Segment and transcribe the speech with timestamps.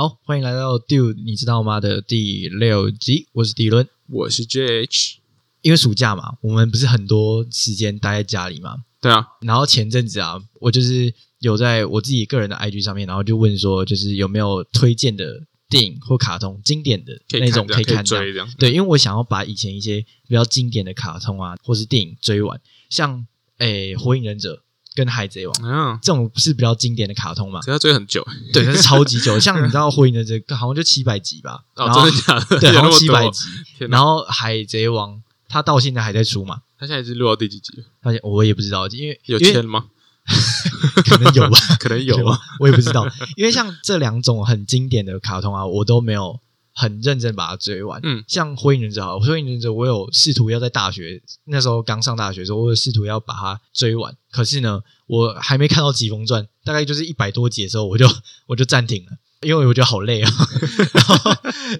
[0.00, 3.86] 好，欢迎来到 Do 你知道吗的第六集，我是迪伦。
[4.08, 5.16] 我是 JH，
[5.60, 8.76] 因为暑假嘛，我们不是很多时间待在家里嘛。
[9.02, 18.50] 对啊，然后前阵子啊，我就是有在我自己个人的 IG 上面，然后就问说，就是有没有推荐的电影或卡通经典的那种可以看这样这样。
[18.58, 22.58] 对，因为我想要把以前一些比较经典的卡通啊，或是电影追完，
[22.88, 23.26] 像
[23.58, 24.54] 诶《火影忍者》
[24.94, 27.60] 跟《海贼王》嗯，这种是比较经典的卡通嘛。
[27.60, 32.60] 可是要追很久对，它是超级久， 像你知道《火影忍者》好像就七百集吧，哦，然后真的假的？
[32.60, 33.44] 对， 七百集，
[33.88, 35.14] 然后《海贼王》
[35.48, 36.60] 它到现在还在出嘛？
[36.78, 37.84] 他现在是录到第几集了？
[38.02, 39.86] 发现我也不知道，因为有签吗？
[41.04, 42.38] 可能有吧，可能有啊。
[42.60, 46.38] 我也不知道，因为像这两种很经典的卡通啊，我都没有
[46.80, 48.00] 很认真把它追完。
[48.02, 58.08] 嗯，像《火影忍者》好了，《火影忍者》我有试图要在大学那时候刚上大学的时候，我有试图要把它追完，可是呢，我还没看到《疾风传》，大概就是一百多集的时候，我就
[58.46, 59.10] 我就暂停了。
[59.42, 60.30] 因为我觉得好累啊，
[60.92, 61.32] 然后，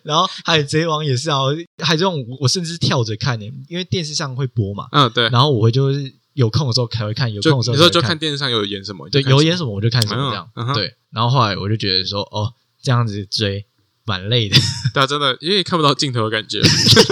[0.03, 1.37] 然后《海贼王》也是啊，
[1.85, 5.29] 《海贼王》我我甚至是跳着看的，因为电视上会播嘛，嗯，对。
[5.29, 10.51] 然后我会就是有空的时候才会看，有空的时候才会有时候就看电视上有演什么，对，有演什么我就看什么这样。
[10.55, 13.67] 嗯嗯对，然后后来我就觉得说，哦，这样子追
[14.11, 14.57] 蛮累的，
[14.93, 16.61] 对啊，真的，因为看不到镜头的感觉。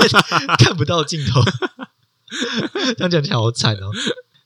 [0.58, 1.40] 看不到镜头，
[2.96, 3.92] 这样讲起来好惨哦。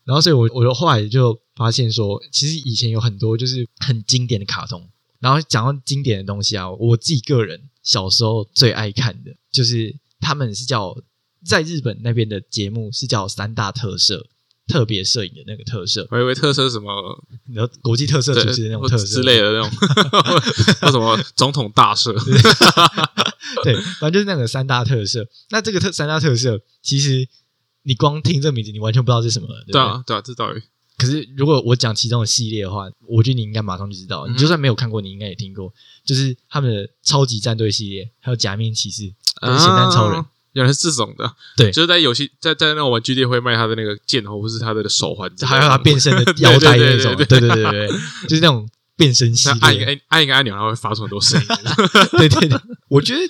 [0.04, 4.86] 然后，所以我我后来就发现说，其实以前有很多就是很经典的卡通。
[5.20, 10.94] 然后讲到经典的东西啊，我自己个人小时候最爱看的就是他们是叫
[11.46, 14.26] 在日本那边的节目是叫三大特摄
[14.72, 16.90] 特别摄影的那个特色，我以为特色是什么
[17.46, 19.70] 你知道国际特色对主持的那种特色之类的那种，
[20.80, 22.12] 那什么总统大赦。
[23.64, 25.26] 对，反正就是那个三大特色。
[25.50, 27.28] 那这个特三大特色，其实
[27.82, 30.62] 你光听这名字，你完全不知道是什么了，对啊，对啊，这道理。
[30.96, 34.26] 可是如果我讲其中的系列的话，我觉得你应该马上就知道。
[34.26, 35.72] 嗯你就算没有看过，你应该也听过，
[36.04, 40.18] 就是他们的超级战队系列，还有假面骑士跟咸蛋超人。
[40.18, 41.70] 啊原来是这种的，对。
[41.70, 47.48] 就是在游戏在在那种玩具店会卖他的那个剑或是他的手环还有他变身的 腰带那种，对对对。
[47.48, 47.88] 对
[48.28, 49.86] 就是那种变身系那按一个。
[49.86, 51.46] 按按一个按钮，它会发出很多声音。
[52.18, 53.20] 对对对，我觉得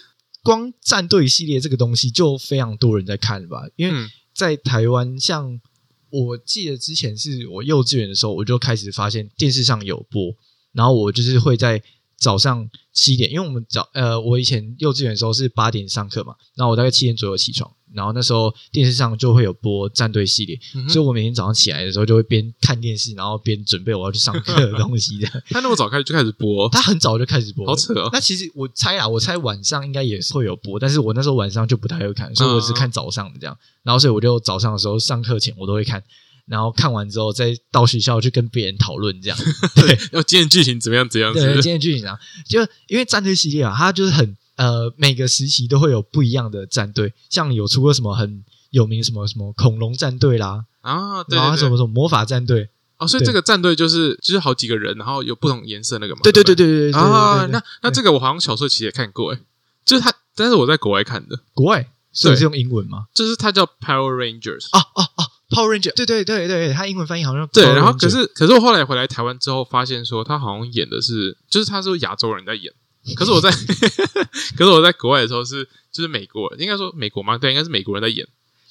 [0.42, 4.10] 光战队系列这个东西就非常多人在看吧，因为嗯。
[4.34, 5.60] 在台湾，像
[6.08, 10.34] 我记得之前是我幼稚园的时候，我就开始发现电视上有播，
[10.72, 11.82] 然后我就是会在
[12.22, 25.27] 早上七点，因为我们早呃，我以前幼稚园的时候是八点上课嘛，然后我大概七点左右起床，然后那时候电视上就会有播战队系列，嗯所以我每天早上起来的时候就会边看电视，然后边准备我要去上课的东西的。
[25.50, 28.09] 他那么早开始就开始播，他很早就开始播，好扯哦。
[28.12, 33.59] 那其实我猜啊，我猜晚上应该也是会有播，但是我那时候晚上就不太会看，所以我只看早上的这样。
[33.83, 36.00] 然后所以我就早上的时候上课前我都会看，
[36.47, 39.38] 然后看完之后再到学校去跟别人讨论这样。
[39.76, 41.62] 对要今天剧情怎么样怎样对，今。
[41.62, 56.20] 天剧情啊，就因为战队系列啊，它就是很呃每个时期都会有不一样的战队，像有出过什么很有名什么什么恐龙战队啦，啊，对然后什么什么魔法战队，哦，所以对这个战队就是就是好几个人，然后有不同颜色那个嘛。
[56.22, 59.41] 对对对不对对那那这个我好像小时候其实也看过，诶，
[59.84, 63.06] 就是他，但是我在国外看的，国外所以是用英文吗？
[63.14, 64.69] 就是它叫 Power Rangers。
[64.72, 65.09] 啊啊啊
[65.52, 72.72] ！Power Ranger，对对对对，他英文翻译好像对，然后可是可是我后来回来台湾之后，发现说他好像演的是，就是他是亚洲人在演，
[73.14, 73.50] 可是我在
[74.56, 77.36] 可是我在国外的时候是就是美国人，应该说美国吗？
[77.38, 78.26] 对，应该是美国人在演。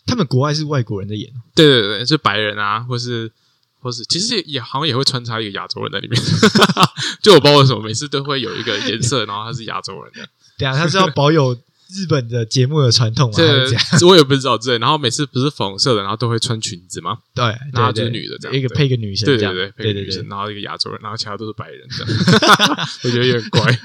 [0.06, 3.32] 他们国外是外国人在演，对对对，是白人啊，或是
[3.80, 6.20] 或是，其实也也好像也会穿插一个亚洲人在里面。
[7.22, 10.28] 就我不知道为什么每次都会有一个颜色，然后他是亚洲人的。
[10.58, 11.56] 对啊，他是要保有
[11.94, 13.38] 日本的节目的传统嘛？
[14.08, 17.18] 我也不知道这，然后每次不是粉红色的，然后都会穿裙子吗？
[17.36, 20.28] 对，然后就是女的这样一个配一个女生对对对，配个女生，。
[20.30, 22.08] 然后一个亚洲人，然后其他都是白人这样。
[23.04, 23.80] 我觉得有点怪。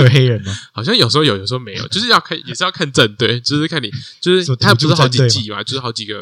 [0.00, 0.52] 有黑人吗？
[0.72, 3.90] 好像有时候有，有时候没有，就是要看，也是要看正对，就是看你，
[4.20, 6.20] 就是什么它不是好几季嘛，就是好几个，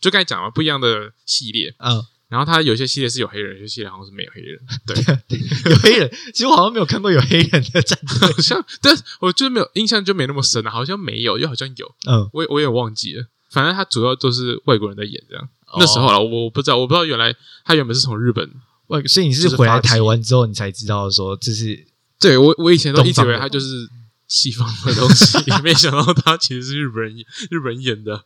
[0.00, 1.74] 就刚才讲了，不一样的系列。
[1.78, 4.58] 嗯，然后他有些系列是有黑人，有些系列好像是没有黑人。
[4.86, 4.96] 对，
[5.70, 6.10] 有黑人。
[6.32, 8.28] 其实我好像没有看过有黑人的战 队。
[8.28, 13.26] 好像，但我就是没有印象，就没那么深了、好像没有，又好像有，嗯，我也我也忘记了。
[13.50, 15.48] 反正他主要都是外国人在演这样。
[15.76, 17.34] 那时候哦了，我我不知道，我不知道原来
[17.64, 18.48] 他原本是从日本。
[18.86, 21.84] 喂，所以你是是回来台湾之后，你才知道说这是
[22.20, 23.88] 对我我以前都一直以为他就是
[24.30, 27.16] 西方的东西， 没想到他其实是日本人
[27.50, 28.24] 日本人演的。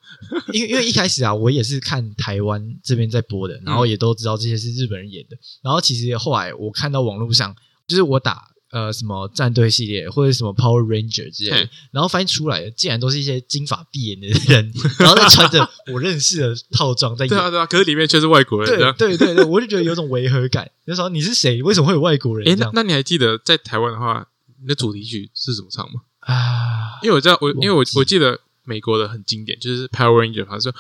[0.52, 5.36] 因为因为一开始啊，我也是看台湾这边在播的，然后也都知道这些是日本人演的。
[5.62, 7.56] 然后其实后来我看到网络上，
[7.88, 17.30] 就是我打呃什么战队系列或者什么 Power Ranger 之类的，然后发现出来的竟然都是一些金发碧眼的人， 然后再穿着我认识的套装在演。
[17.30, 18.94] 对啊对啊，可是里面却是外国人这对样。
[18.98, 20.70] 对对对，我就觉得有种违和感。
[20.86, 21.62] 就说你是谁？
[21.62, 22.70] 为什么会有外国人诶，这样？
[22.74, 24.26] 那那你还记得在台湾的话，
[24.64, 26.00] 你的主题曲是怎么唱吗？
[26.20, 30.72] 啊，因为我知道我，因为我我记得美国的很经典，就是 Power Ranger，他说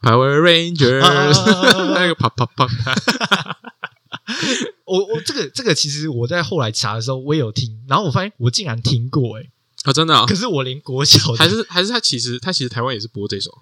[0.00, 1.94] Power Rangers，啊。
[1.94, 2.94] 那个啪啪啪啪，
[4.84, 9.44] 我我这个这个其实我在后来查的时候我也有听，然后我发现我竟然听过哎、
[9.84, 10.26] 啊，真的啊？
[10.26, 13.52] 可，是我连国小的还是还是他其实他其实台湾也是播这首。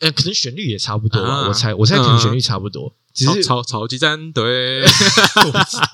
[0.00, 4.82] 呃，可能旋律也差不多，啊我猜我猜可能旋律差不多，只是超超超级战队，
[5.46, 5.86] 我不知道，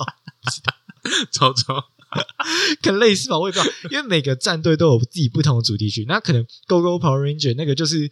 [1.30, 1.84] 超超
[2.82, 8.08] 可能类似吧，我也不知道，因为每个战队都有自己不同的主题曲，那可能 Go Go Power Ranger 那个就是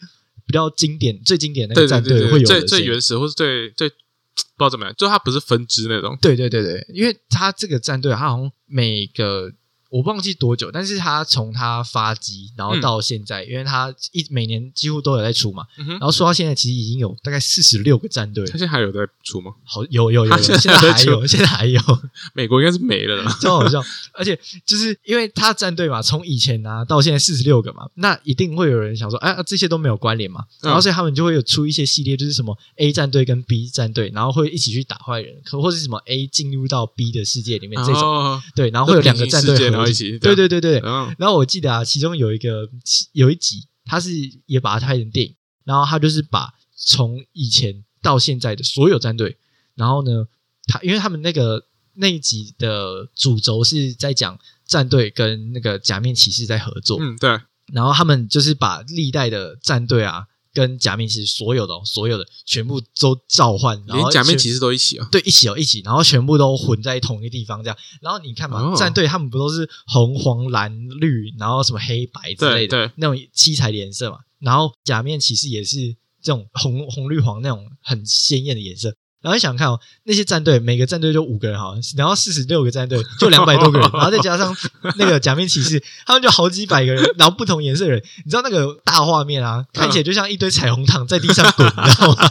[0.47, 2.65] 比较经典、最经典的那个战队会有最。
[2.65, 9.53] 最原始或是最最不知道怎么样，就它不是分支那种，对对对对，因为它这个战队，它好像每个
[9.91, 19.53] 我忘记多久，但是他从他发机，然后到现在，因为他一每年几乎都有在出嘛，嗯然，后说到现在，其实已经有大概四十六个战队他，现在还有在出吗？
[19.65, 21.81] 好有有有有，现现在还有，现在还有，
[22.35, 23.39] 美国应该是没了啦。
[23.41, 23.83] 超好笑。
[24.13, 40.81] 而且就是因为他战队嘛，从以前啊到现在四十六个嘛，那一定会有人想说，哎、啊，这些都没有关联嘛，嗯然后所以他们就会有出一些系列，就是什么 A 战队跟 B 战队，然后会一起去打坏人，可或是什么 A 进入到 B 的世界里面这种，哦，对，然后会有两个战队然后一起对对对对。
[40.85, 41.15] 嗯。
[41.19, 42.69] 然后我记得啊，其中有一个
[43.13, 44.11] 有一集，他是
[44.47, 45.35] 也把它拍成电影，
[45.65, 49.39] 然后他就是把从以前到现在的所有战队，
[49.75, 50.27] 然后呢，
[50.67, 57.41] 他因为他们那个那一集的主轴是在讲战队跟那个假面骑士在合作，嗯，对，
[57.73, 60.27] 然后他们就是把历代的战队啊
[60.59, 65.09] 跟假面骑士所有的哦所有的全部都召唤，然后连假面骑士都一起啊。
[65.13, 67.79] 对，一起哦，一起，然后全部都混在同一个地方，这样。
[68.03, 74.19] 然后你看嘛，哦战队他们不都是红、黄、蓝、绿，然后什么黑白之类的对对那种七彩的颜色嘛？
[74.41, 78.93] 然后假面骑士也是这种红、红、绿、黄那种很鲜艳的颜色。
[79.21, 84.57] 然后你想看哦，那些战队每个战队就五个人好像，然后四十六个战队就两百多个人，然后再加上
[84.97, 92.31] 那个假面骑士，他们就好几百个人，然后不同颜色的人，你知道那个大画面啊，看起来就像一堆彩虹糖在地上滚，你知道吗？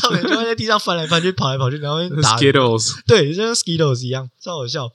[0.00, 4.90] 他们就会在地上翻来翻去、跑来跑去，然后打 Skittles，对，就像 Skittles 一样，超好笑。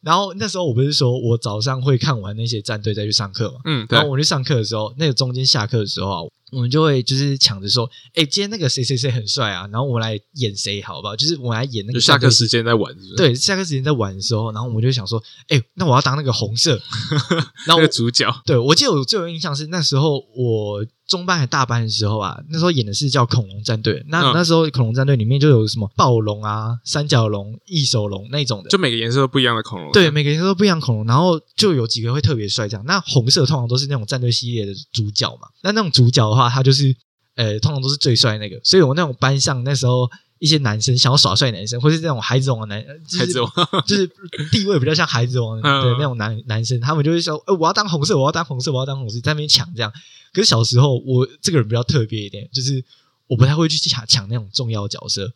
[0.00, 3.60] 然后那时候我不是说我早上会看完那些战队再去上课嘛？
[3.64, 11.14] 嗯，对然后，我去上课的时候，那个中间下课的时候啊，我们就会就是抢着说，哎，今天那个谁谁谁很帅啊，然后我们来演谁好不好？
[11.14, 16.80] 就是我们来演那个战队下课时间在玩，是不是？，对，下课时间在玩的时候，然后我们就想说，哎，那我要当那个红色。
[17.66, 24.04] 然那个主角，对我记得我最有印象是那时候我中班还大班的时候啊，那时候演的是叫恐龙战队。
[24.08, 29.90] 那、嗯那时候恐龙战队里面就有什么暴龙啊、三角龙、异手龙那种的，就每个颜色都不一样的恐龙。
[29.90, 32.84] 对，每个颜色都不一样恐龙，然后就有几个会特别帅这样。
[32.86, 36.94] 那红色通常都是那种战队系列的主角嘛，那那种主角的话，他就是
[37.36, 38.60] 呃，通常都是最帅的那个。
[38.62, 40.08] 所以我那种班上那时候
[40.38, 43.52] 一些男生想要耍帅男生，或是那种孩子王的男，就是孩子王，
[43.86, 44.06] 就是
[44.50, 49.92] 地位比较像孩子王的嗯那种男男生，他们就会说：“呃，我要当红色，我要当红色，我要当红色，在那边抢这样。”
[50.32, 52.84] 可是小时候我这个人比较特别一点，就是
[53.26, 55.32] 我不太会去抢抢那种重要角色，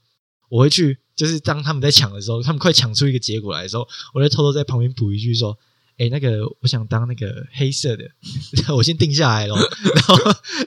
[0.49, 5.59] 我会去就是当他们在抢的时候，他们快抢出一个结果来的时候，我就偷偷在旁边补一句说。
[6.03, 8.05] 哎，那个，我想当那个黑色的，
[8.75, 9.57] 我先定下来咯。
[9.95, 10.17] 然后，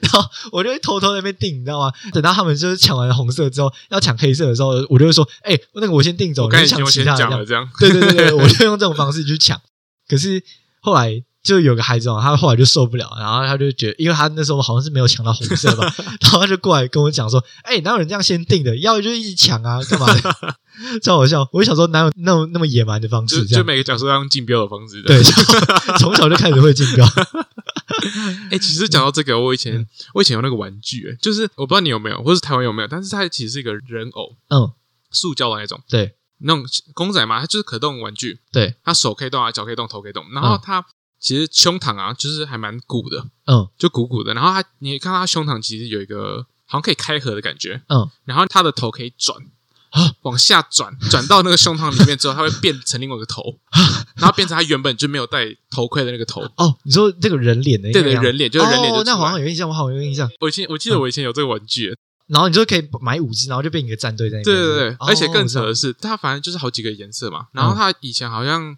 [0.00, 1.92] 然后我就会偷偷在那边定，你知道吗？
[2.14, 9.60] 等到他们就是抢完红色之后，要抢黑色的时候，我就会说：“哎，那个我先定走，你去抢其他的这样，这样对对对对，我就用这种方式去抢。
[10.08, 10.42] 可是
[10.80, 15.84] 后来就有个孩子哦，他后来就受不了，然后他就觉得，因为他那时候好像是没有抢到红色吧，
[16.20, 18.76] 然后他就过来跟我讲说：“哎、哪有人这样先定的？
[18.78, 20.36] 要就一直抢啊，干嘛的？”
[21.02, 21.48] 超好笑。
[21.52, 23.44] 我就想说，哪有那么那么野蛮的方式？
[23.46, 25.00] 就每个角色要用竞标的方式。
[25.02, 25.30] 对，就
[25.98, 27.06] 从小就开始会竞标。
[28.50, 34.70] 哎、其实讲到这个，我以前、嗯我以前有那个玩具、哎，就是我不知道你有没有，或是台湾有没有，但是它其实是一个人偶，嗯，
[35.10, 40.84] 塑胶的那种，对那种公仔嘛，它就是可动玩具，对，它手可以动啊，脚可以动，头可以动，然后它
[41.18, 49.38] 其实胸膛啊，就是还蛮鼓的，嗯就鼓鼓的，然后他你看到它胸膛其实有一个好像可以开合的感觉，嗯，然后他的头可以转
[49.90, 53.58] 啊，往下转，转到那个胸膛里面之后，它会变成另外一个头，
[54.16, 56.42] 然后变成他原本就没有戴头盔的那个头。
[56.56, 60.28] 哦，你说这个人脸的那对人脸就是人脸就哦，那好像有印象，我好像有印象。
[60.40, 61.96] 我以前我记得我以前有这个玩具，
[62.26, 64.56] 然后你就可以买五只，然后就变一个战队在那边。
[64.56, 67.46] 对对对，哦而且更扯的是，它反正就是好几个颜色嘛。
[67.52, 68.76] 然后它以前好像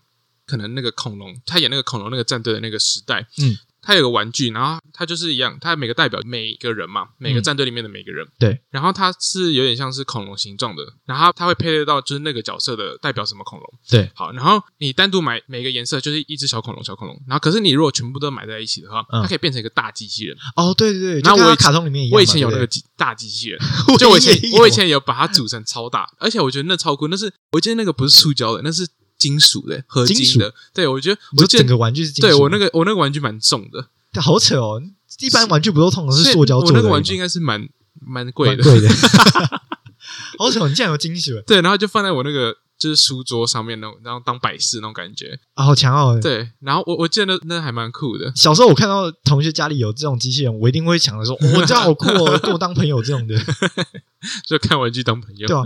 [0.48, 8.60] 可能那个恐龙，他演那个恐龙那个战队的那个时代，嗯，他有个玩具，然后他就是一样，他每个代表每个人嘛，每个嗯战队里面的每个人，对。
[8.70, 13.66] 然后它是有点像是恐龙形状的，然后他会配对到就是那个角色的代表什么恐龙。
[13.88, 17.16] 对，好，然后你单独买每个颜色就是一只小恐龙，小恐龙。
[17.26, 20.36] 然后可是你如果全部都买在一起的话，嗯它可以变成一个大机器人。
[20.56, 22.16] 哦，对对对，就然后我以前卡通里面一样嘛。
[22.16, 23.60] 我以前有那个机大机器人，
[23.92, 28.86] 我就我以前也有我以前有把它组成超大，而且我觉得那超酷，那是我记得那个不是塑胶的，那是
[29.18, 30.54] 金属的，合金的。
[30.72, 34.80] 对，我觉得我整个玩具是金属的，对我那个我那个玩具蛮重的，个好扯哦。
[35.20, 36.74] 一般玩具不都通常是塑胶做的？
[36.74, 37.68] 我那个玩具应该是蛮
[38.00, 38.62] 蛮贵的。
[38.62, 38.88] 蛮贵的。
[40.38, 45.38] 好扯哦，你竟然有金属对，然后就放在我那个就是书桌上面那种，然后当摆饰那种感觉。
[45.54, 46.20] 啊，好强哦！
[46.22, 48.30] 对，然后我我记得那那还蛮酷的。
[48.36, 53.34] 小时候我看到同学家里有这种机器人，我一定会抢着说：“哦我、这样好酷哦， 跟我当朋友这种的。
[54.46, 55.46] 就看玩具当朋”友。
[55.46, 55.62] 对啊。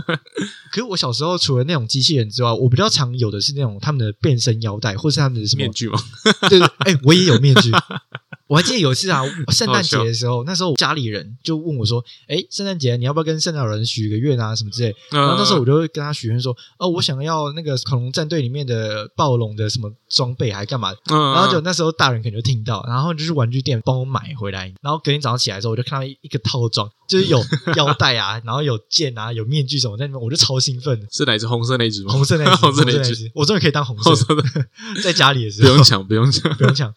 [0.71, 5.99] 可是我小时候除了那种机器人之外，我比较常有的是那种他们的变身腰带，或是他们的什么面具嘛，
[6.49, 7.71] 对对，哎、我也有面具。
[8.47, 27.41] 我还记得有一次啊，圣诞节的时候，那时候家里人就问我说：“哎，圣诞节你要不要跟圣诞老人许个愿啊，什么之类？”然后那时候我就会跟他许愿说：“哦，我想要那个恐龙战队里面的暴龙的什么装备，还干嘛？”嗯，然后就那时候大人可能就听到，然后就去玩具店帮我买回来，然后隔天早上起来的时候，我就看到一一个套装，就是有
[27.75, 31.07] 腰带啊，然后有剑啊，有面具什么在里面，我就超兴奋的。
[31.11, 32.11] 是哪一只红色那一只吗？
[32.13, 34.43] 红色那一只，红色那一只，我终于可以当红色红色的，
[35.03, 36.53] 在家里的时候不用抢，不用抢。
[36.57, 36.93] 不用抢。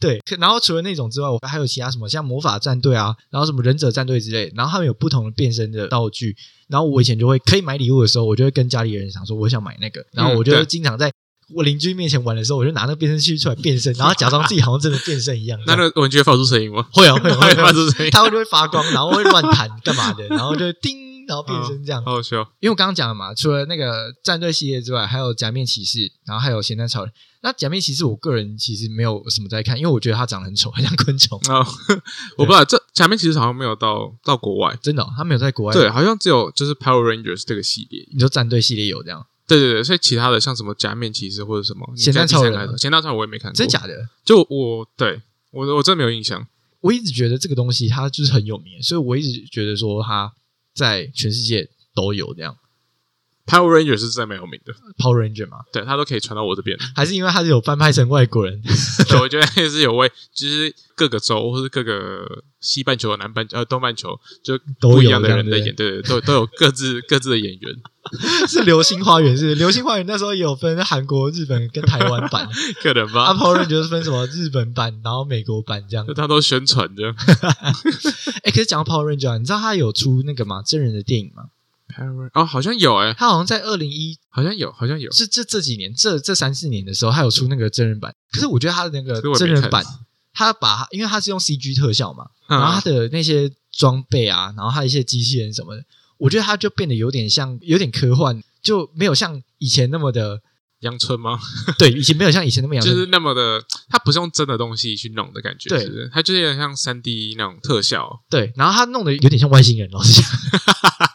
[0.00, 6.36] 对，然后除了那种之外，我还有其他什么像魔法战队啊，然后什么忍者战队之类，然后他们有不同的变身的道具。
[6.68, 11.10] 然后我以前就会可以买礼物的时候，我就会跟家里人想说我想买那个，然后我就会经常在
[11.54, 15.58] 我邻居面前玩的时候，我就拿那个变身器出来变身， 然后假装自己好像真的变身一样。
[15.66, 16.86] 那那个玩具会发出声音吗？
[16.92, 22.04] 会啊会啊 会发出声音，它会就会发光，然后会乱弹干嘛的， 然后就叮，然后变身这样。
[22.04, 22.38] 好好笑。
[22.60, 27.12] 因为我刚刚讲了嘛，除了那个战队系列之外，还有假面骑士，然后还有咸蛋超人。
[27.42, 31.40] 那假面骑士，我个人其实没有什么在看，因为我觉得它长得很丑，很像昆虫。
[31.48, 31.66] 哦，
[32.36, 35.72] 我不知道这假面骑士好像没有到到国外，真的哦、它没有在国外。
[35.72, 38.06] 对，，好像只有就是 Power Rangers 这个系列。
[38.12, 39.24] 你说战队系列有这样，
[39.58, 44.08] 对对对，所以其他的像什么假面骑士或者什么咸蛋超人你在第三个咸蛋超人我也没看过，真假的？
[44.24, 46.46] 就我对我我真没有印象。
[46.80, 50.32] 我一直觉得这个东西它就是很有名，所以我一直觉得说它
[50.74, 52.56] 在全世界都有这样。
[53.50, 56.78] Power Rangers 是真的蛮有名的，Power Ranger 嘛，对他都可以传到我这边。
[56.94, 58.62] 还是因为他是有翻拍成外国人？
[59.08, 62.24] 对，我觉得也是有为，就是各个州或是各个
[62.60, 67.74] 西半球、南半呃东半球，就不一样的人在演，对对，都都有各自 各自的演员，
[68.46, 72.48] 是流星花园是是流星花园那时候也有分韩国、日本跟台湾版，
[72.82, 73.34] 可能啊吧。
[73.34, 76.14] Power Ranger 就是分什么日本版，然后美国版这样就。
[76.14, 77.14] 他都宣传这样。
[78.42, 80.62] 哎，可是讲到 Power Ranger，啊你知道他有出那个吗？
[80.62, 81.44] 真人的电影吗？
[82.34, 85.10] 哦，好像有哎、他好像在二零一好像有，好像有。
[85.12, 88.14] 是这这几年这这三四年的时候，他有出那个真人版。
[88.32, 89.84] 可是我觉得他的那个真人版，
[90.32, 95.84] 他把因为他是用 CG 特效嘛，然后他嗯，的那些装备啊，然后他的一些机器人什么的，
[96.18, 100.40] 我觉得他就变得有点像有点科幻，就没有像以前那么的
[100.80, 101.38] 阳春吗？
[101.78, 106.08] 对，以前没有像以前那么样，就是那么的，他不是用真的东西去弄的感觉，对。
[106.12, 110.30] 他就是有点像三 D 那种特效，对，然后他弄的有点像外星人，老实讲，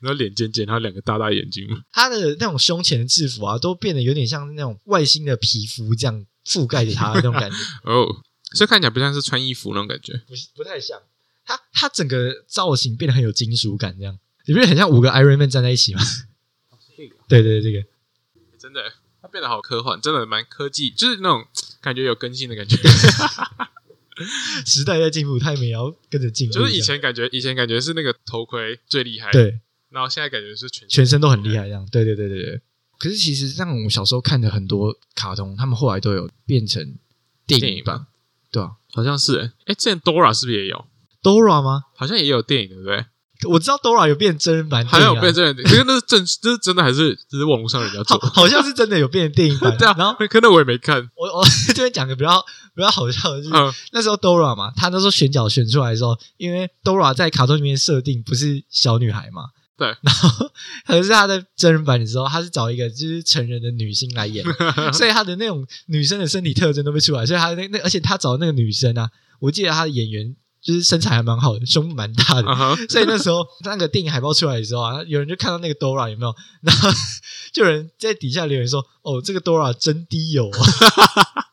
[0.00, 1.66] 然后脸尖尖，然后两个大大眼睛。
[1.92, 7.56] 他的那种胸前的制服啊，都变得有点像那种外星的皮肤这样覆盖着他的那种感觉。
[7.90, 8.06] 哦，
[8.54, 10.20] 所以看起来不像是穿衣服那种感觉。
[10.26, 11.00] 不是不太像。
[11.44, 16.00] 他他整个造型变得很有金属感，这样你不觉得很像五个 Iron Man 站在一起吗？
[17.28, 17.88] 对对对，这个
[18.58, 21.44] 真的，他变得好科幻，真的蛮科技，就是那种
[21.80, 22.76] 感觉有更新的感觉。
[24.66, 26.52] 时代在进步，他们也要跟着进步。
[26.52, 32.60] 就是以前感觉，以前感觉是那个头盔最厉害，对然后现在感觉是全全身都很厉害，这样对对对对对。
[32.98, 36.82] 可是其实像我们小时候看的很多卡通，他们后来都有变成
[37.46, 38.06] 电影版电影版，
[38.52, 40.84] 对啊好像是哎，哎，之前 Dora 是不是也有
[41.22, 41.84] ？，Dora 吗？
[41.96, 43.04] 好像也有电影，对不对？
[43.48, 48.18] 我知道 Dora 有变真人版电影啊，好像有变真人，可是那是真， 这是真的还是只是网络上人家好做？
[48.28, 49.74] 好像是真的有变成电影版。
[49.78, 50.98] 对啊，然后可能我也没看。
[51.16, 51.42] 我我
[51.72, 52.44] 这边讲个比较
[52.74, 59.44] 比较好笑的是，嗯，那时候 Dora 嘛，她那时候选角选出来的时候，因为 Dora 在卡通里面设定不是小女孩嘛，
[59.80, 60.50] 对， 然后
[60.86, 64.44] 可是他在真人版的时候，他是找一个就是成人的女星来演，
[64.92, 69.08] 所以他的那种女生的身体特征都会出来，所以他那那而且他找的那个女生啊，
[69.40, 72.76] 我记得他的演员就是身材还蛮好的，胸部蛮大的。
[72.90, 76.90] 所以那时候那个电影海报出来的时候啊，有人就看到那个 Dora 有没有，然后
[77.50, 80.58] 就有人在底下留言说：“哦，这个 Dora 真低油、啊。”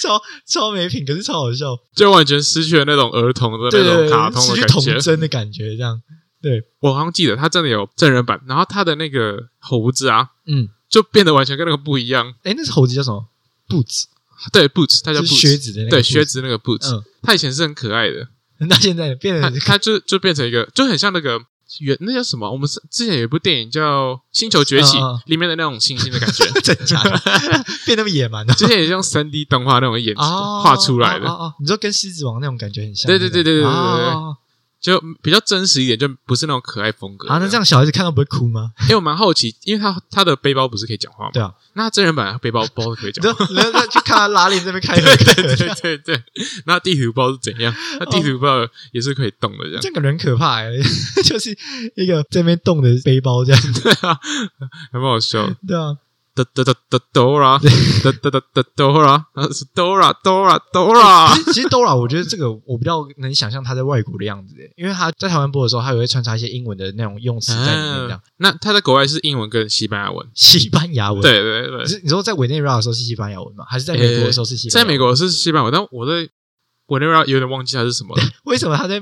[0.00, 1.76] 超超没品，可是超好笑。
[1.94, 5.00] 就完全失去了那种儿童的那种卡通的感觉童。
[5.00, 6.00] 真的感觉，这样
[6.40, 12.34] 对，我好像记得他真的有真人版，然后他的那个猴子啊，嗯，就变得完全跟那个不一样。
[12.44, 13.26] 哎，那是猴子叫什么
[13.68, 14.04] ？Boots，
[14.52, 18.28] 对，Boots，它叫靴子的，对，靴子那个 Boots，它以前是很可爱的，
[18.68, 21.40] 那现在变得，它就就变成一个，就很像那个
[21.80, 22.50] 原那叫什么？
[22.50, 27.20] 我们之前有一部电影叫《星球崛起》里面的那种星星的感觉， 真假的，
[27.84, 34.14] 变那么野蛮的，之前也用三 D 动画那种演画出来的，哦，你说跟狮子王那种感觉很像，对对对对对对对。
[34.80, 37.28] 就比较真实一点，就不是那种可爱风格。
[37.28, 38.70] 啊，那这样小孩子看到不会哭吗？
[38.82, 41.30] 因为我蛮好奇，因为他他的背包不是可以讲话吗？
[41.32, 43.46] 对啊，那他真人版的背包包是可以讲就话。
[43.54, 46.22] 然后去看他拉链这边开 合对开对对对，
[46.66, 49.80] 那地图包是怎样，那地图包也是可以动的这样。
[49.80, 50.70] 这个人可怕哎，
[51.24, 51.56] 就是
[51.96, 53.62] 一个这边动的背包这样。
[53.82, 54.18] 对啊，
[54.92, 55.48] 还蛮好笑。
[55.66, 55.96] 对啊，
[56.44, 57.58] 哒哒哒哒 Dora，
[58.02, 61.34] 哒哒哒哒 Dora，啊是 Dora Dora Dora。
[61.34, 68.30] 其实 其实 Dora，我觉得这个我比较能想象他在外国的样子欸，因为他在台湾播的时候，他也会穿插一些英文的那种用词在里面，这样嗯。
[68.38, 70.26] 那他在国外是英文跟西班牙文。
[70.34, 73.64] 西班牙文。，对对对，是你说在委内瑞拉的时候是西班牙文吗？
[73.68, 74.68] 还是在美国的时候是西？
[74.70, 76.28] 在美国是西班牙文，但我在
[76.86, 78.22] 委内瑞拉有点忘记它是什么了。
[78.44, 78.98] 为什么他在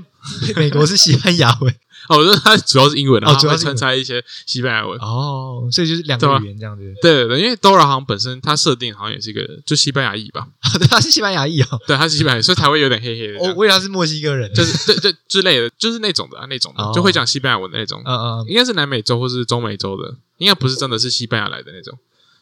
[0.57, 1.75] 美国是西班牙文？
[2.11, 4.99] 哦，我觉得它主要是英文，然后它会穿插一些西班牙文。
[5.01, 6.83] 哦，所以就是两个语言这样子。
[7.03, 10.49] 对对对，因为 Dora 好像本身它设定好像也是一个就西班牙裔吧，
[10.79, 11.67] 对，他是西班牙裔哦。
[11.87, 14.53] 对，他是西班牙裔，所以才会有点黑黑的我，我以为他是墨西哥人。
[14.55, 21.99] 就是对对之类的，就是那种的啊那种的哦，就会讲西班牙文的那种，嗯嗯，应该是南美洲或是中美洲的，应该不是真的是西班牙来的那种。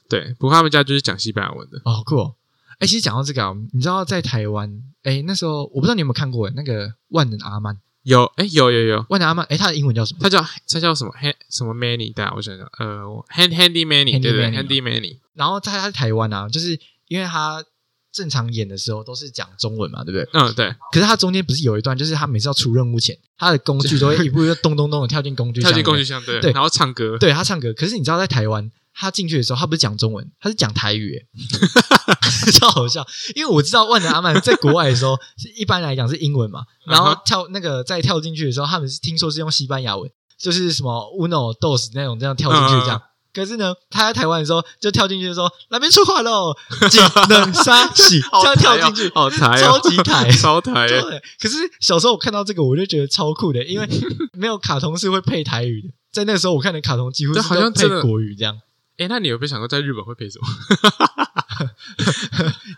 [0.09, 1.81] 对，不过他们家就是讲西班牙文的。
[1.85, 2.35] 哦，酷哦。
[2.79, 10.21] 哎，其实讲到这个啊，你知道在台湾，哎，那时候我不知道你有没有看过那个万能阿曼，有，哎，有有有，万能阿曼，哎，他的英文叫什么？
[10.23, 12.13] 他叫他叫什么 hand 什么 Manny？
[12.15, 13.03] 大家我想想，呃
[13.35, 15.19] ，hand handy Manny，Handy 对对，handy Manny。
[15.35, 17.65] 然后他他在台湾啊，就是因为他
[18.13, 20.29] 正常演的时候都是讲中文嘛，对不对？
[20.41, 27.73] 嗯，对，可是他中间不是有一段，就是他每次要出任务前，他的工具都会一步一步咚咚咚的跳进工具箱，跳进工具箱，对，对然后唱歌，对他唱歌。
[27.73, 33.07] 可是你知道在台湾，他进去的时候，他不是讲中文，他是讲台语，欸 超好笑。
[33.35, 42.99] 因为我知道万能阿曼在国外的时候，是一般来讲是英文嘛，然后跳那个再跳进去的时候，他们是听说是用西班牙文，就是什么 uno dos 那种这样跳进去这样。
[42.99, 46.55] 嗯可是呢，他在台湾的时候就跳进去的时候，那边出话喽，
[46.89, 51.01] 技能杀洗，这样跳进去，好台哦，超级台超台，对，
[51.41, 53.89] 可是小时候我看到这个，我就觉得超酷的，因为
[54.35, 55.89] 没有卡通是会配台语的。
[56.13, 58.57] 在那个时候，我看的卡通几乎 是好像都配国语这样。
[58.97, 60.47] 哎，那你有没有想过在日本会配什么？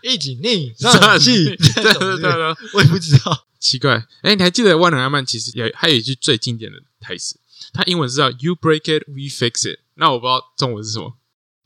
[0.03, 3.45] 一起逆上去，对对对对，我也不知道。
[3.59, 7.39] 奇怪，哎，你还记得万能阿曼其实也还有一句最经典的台词，
[7.73, 9.79] 它英文是叫 “You break it, we fix it”。
[9.95, 11.17] 那我不知道中文是什么，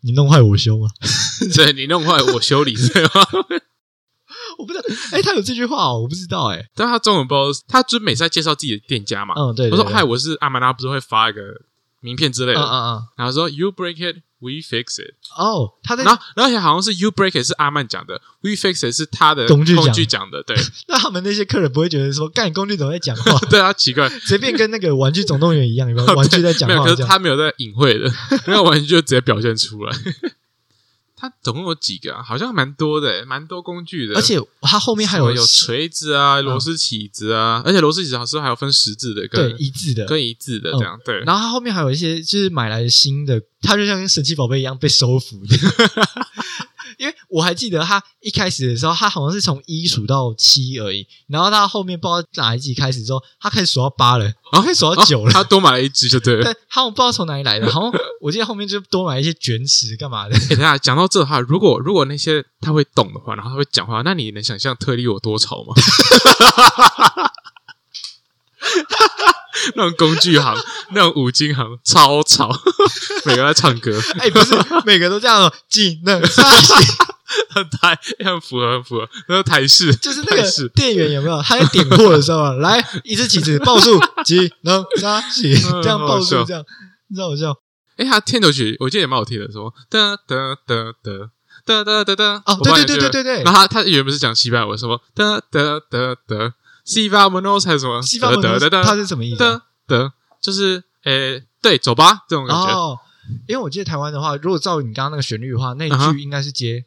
[0.01, 0.87] 你弄坏我修吗？
[1.55, 3.09] 对你弄坏我修理对吗？
[4.57, 4.85] 我不知道。
[5.11, 6.45] 哎，他有这句话哦，我不知道。
[6.47, 11.41] 哎，但他中文不知道，他就每次在介绍自己的店家嘛，嗯，对，对我说：“嗨，我是阿曼拉，不是会发一个
[11.99, 12.59] 名片之类的。
[12.61, 15.13] 嗯嗯嗯，然后说 “You break it, we fix it”。
[15.37, 20.43] 哦，他在然后，然后好像是 “You break it” 是阿曼讲的，“We fix it” 是他的工具讲工具讲的。
[20.43, 20.57] 对
[20.89, 23.39] 那他们那些客人不会觉得说，干工具怎么在讲话？
[23.49, 26.07] 对啊，奇怪，随便跟那个玩具总动员一样，有没有？
[26.15, 27.03] 玩具在讲没有，可是。
[27.03, 28.11] 他没有在隐晦的，
[28.47, 29.95] 那个玩具就直接表现出来。
[31.21, 32.23] 他总共有几个啊？
[32.23, 34.15] 好像蛮多的，蛮多工具的。
[34.15, 40.99] 而且它后面还有有锤子啊、螺丝起子啊，而且螺丝起子好像还有分十字的跟对一字的，跟一字的这样。
[41.05, 45.55] 对，然后它后面还有一些就是买来的新的，它就像跟神奇宝贝一样被收服的。
[47.01, 55.31] 因为我还记得他一开始的时候，他好像是从一数到七而已，然后他后面不知道哪一集开始之后，他开始数到八了，然后开始数到九了。
[55.31, 56.43] 他多买了一只就对了。
[56.43, 60.35] 但他不知道从哪里来的， 好像我记得后面就多买一些卷尺干嘛的。
[60.35, 65.73] 哎，等下讲到这的话，如果如果那些他会懂的话，然后他会讲话，那你能想象特利有多吵吗？
[69.75, 70.55] 那种工具行，
[70.93, 72.49] 那种五金行，超吵，
[73.25, 73.99] 每个在唱歌。
[74.19, 76.43] 哎、不是，每个都这样，技能差
[77.49, 81.41] 很台，很符合，很符合，那个台式，就是那个店员有没有？
[81.41, 86.63] 他在点货的时候，来一只棋子报数，技能差几，这样报数，这样，
[87.09, 87.53] 你知道我笑。
[87.97, 91.29] 哎，他天头曲，我记得也蛮好听的，什么哒哒哒哒
[91.65, 92.41] 哒哒哒哒。
[92.45, 93.43] 啊，对对对对对对。
[93.43, 96.53] 那他他原本是讲西班牙文，什么哒哒哒哒。
[96.85, 98.01] 西巴门诺还是什么？
[98.01, 99.63] 西方文哒哒哒它是什么意思啊？
[99.87, 102.71] 的的，就是诶，对，走吧，这种感觉。
[102.71, 102.97] 哦，
[103.47, 106.85] 因为我记得台湾的话，如果照你刚刚那个旋律的话，那一句应该是接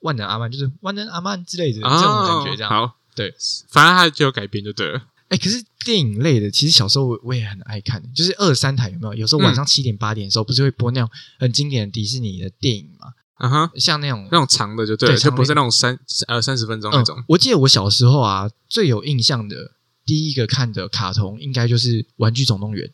[0.00, 2.70] 万能阿曼，就是万能阿曼之类的啊这种感觉，这样。
[2.70, 3.34] 好，对，
[3.70, 5.02] 反正它就有改编就对了。
[5.28, 9.14] 哎，可是电影类的，其实小时候我我也很爱看，就是二三台有没有？
[9.14, 13.08] 有时候晚上七点八点的时候，不是会播那种很经典的迪士尼的电影嘛？
[13.38, 17.24] 嗯哼，像那种那种长的就对了，对长的就不是那种三呃三十分钟那种嗯。
[17.28, 19.72] 我记得我小时候啊，最有印象的
[20.04, 22.90] 第一个看的卡通，应该就是《玩具总动员》。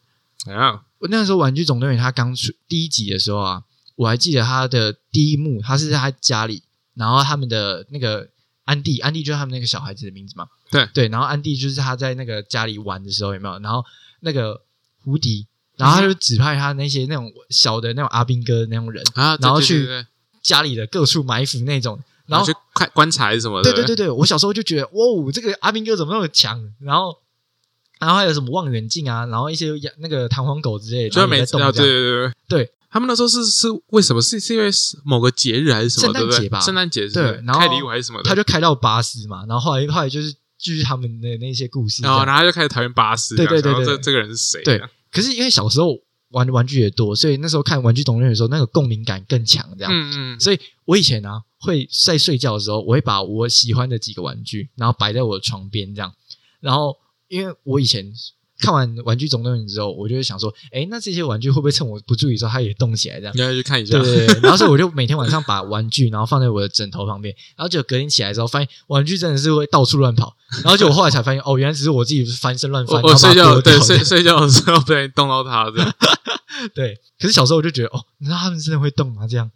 [0.52, 3.62] 啊，我那个时候《玩具总动员》它刚出第一集的时候啊，
[3.94, 8.28] 我还记得它的第一幕，它是在他家里，然后他们的那个
[8.64, 10.48] 安迪，安迪就是他们那个小孩子的名字嘛。
[10.72, 13.58] 对对，然后安迪就是他在那个家里玩的时候有没有？
[13.60, 13.84] 然后
[14.20, 14.62] 那个
[15.04, 19.86] 胡迪，然后他就指派他那些那种小的那种阿兵哥那种人，啊，然后去
[20.42, 23.70] 家里的各处埋伏那种，然后去看观察什么的。
[23.70, 26.60] 对对对对，我小时候就觉得，哇，这个阿兵哥怎么那么强？
[26.80, 27.16] 然后
[28.00, 34.20] 然后还有什么望远镜啊，然后一些那个弹簧狗之类的，就每次啊，对对对对，他们那时候是是为什么？
[34.20, 34.68] 是是因为
[35.04, 36.12] 某个节日还是什么？
[36.12, 38.20] 圣诞节吧，圣诞节对，然后开礼物还是什么？
[38.24, 44.62] 他就开到巴斯嘛，然后后来后来就是继续他们的那些故事，然后然后就开始讨厌巴斯，对对对对，这这个人是谁？
[44.64, 45.96] 对，可是因为小时候
[46.32, 56.12] 玩的玩具也多，所以那时候看《玩具总动员》的时候，那个共鸣感更强，这样，嗯嗯，所以我以前呢会在睡觉的时候，我会把我喜欢的几个玩具，然后摆在我的床边这样，
[56.60, 56.96] 然后
[57.28, 58.12] 因为我以前。
[58.62, 63.18] 看完《玩具总动员》之后，我就会想说，哎，那这些玩具会不会趁我不注意的时候，它也动起来？
[63.18, 63.98] 这样，你要去看一下。
[63.98, 64.26] 对。
[64.40, 70.36] 然后所以我就每天晚上把玩具，然后放在我的枕头旁边，然后就隔天起来之后，发现玩具真的是会到处乱跑。
[70.62, 73.02] 然后就我后来才发现，哦，原来只是我自己翻身乱翻。
[73.02, 75.92] 我 睡觉对睡睡觉的时候不小心动到它这样。
[76.74, 76.94] 对。
[77.18, 79.26] 可是小时候我就觉得，哦，你知道他们真的会动吗？
[79.28, 79.50] 这样。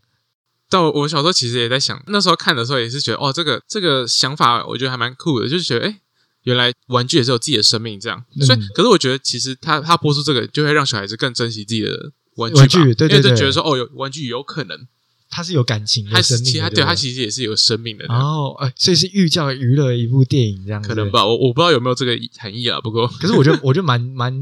[0.69, 6.01] 但我我小时候其实也在想，那时候看的时候也是觉得，哦，这个这个想法我觉得还蛮酷的，就是觉得，哎。
[6.47, 8.25] 原来玩具也是有自己的生命，这样。
[8.41, 14.87] 所以，可是我觉得其实他他播出这个，就会让小孩子更珍惜自己的玩具，玩具对对对，觉得说哦，有玩具有可能，
[15.29, 18.07] 它是有感情，它生命，对，它其实也是有生命的。
[18.07, 21.27] 哦，哎，所以是寓教于乐一部电影这样，可能吧？
[21.27, 22.81] 我我不知道有没有这个含义啊。
[22.81, 24.33] 不过，可是我觉得， 我觉得蛮蛮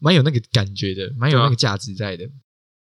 [0.00, 2.28] 蛮有那个感觉的，蛮有那个价值在的。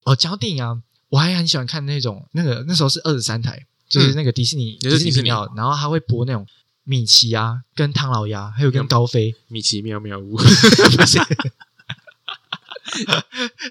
[0.04, 6.46] 哦，讲到电影啊，我还很喜欢看那种那个那时候是二十三台，就是那个迪士尼迪士尼频道，然后他会播那种。
[6.90, 10.38] 米奇啊，跟唐老鸭，还有跟高飞，米奇妙妙屋，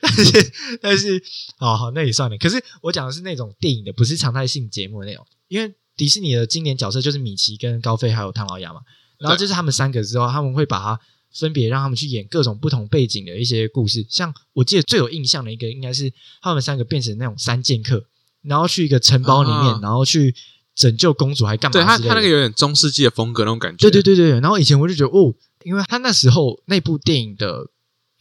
[0.02, 0.52] 但是
[0.82, 1.22] 但是，
[1.56, 2.36] 好好那也算了。
[2.36, 5.26] 可是我讲的是那种电影的，不是常态性节目的内容。
[5.48, 8.82] 因为迪士尼的经典角色就是米奇、跟高飞还有唐老鸭嘛。
[9.18, 11.00] 然后就是他们三个之后，他们会把它
[11.32, 14.06] 分别让他们去演各种不同背景的一些故事。
[14.10, 18.04] 像我记得最有印象的一个，应该是他们三个变成那种三剑客，
[18.42, 20.34] 然后去一个城堡里面，然后去。
[20.76, 21.72] 拯救公主还干嘛？
[21.72, 23.78] 对他，他那个有点中世纪的风格那种感觉。
[23.78, 24.40] 对对对对。
[24.40, 25.34] 然后以前我就觉得哦，
[25.64, 27.70] 因为他那时候那部电影的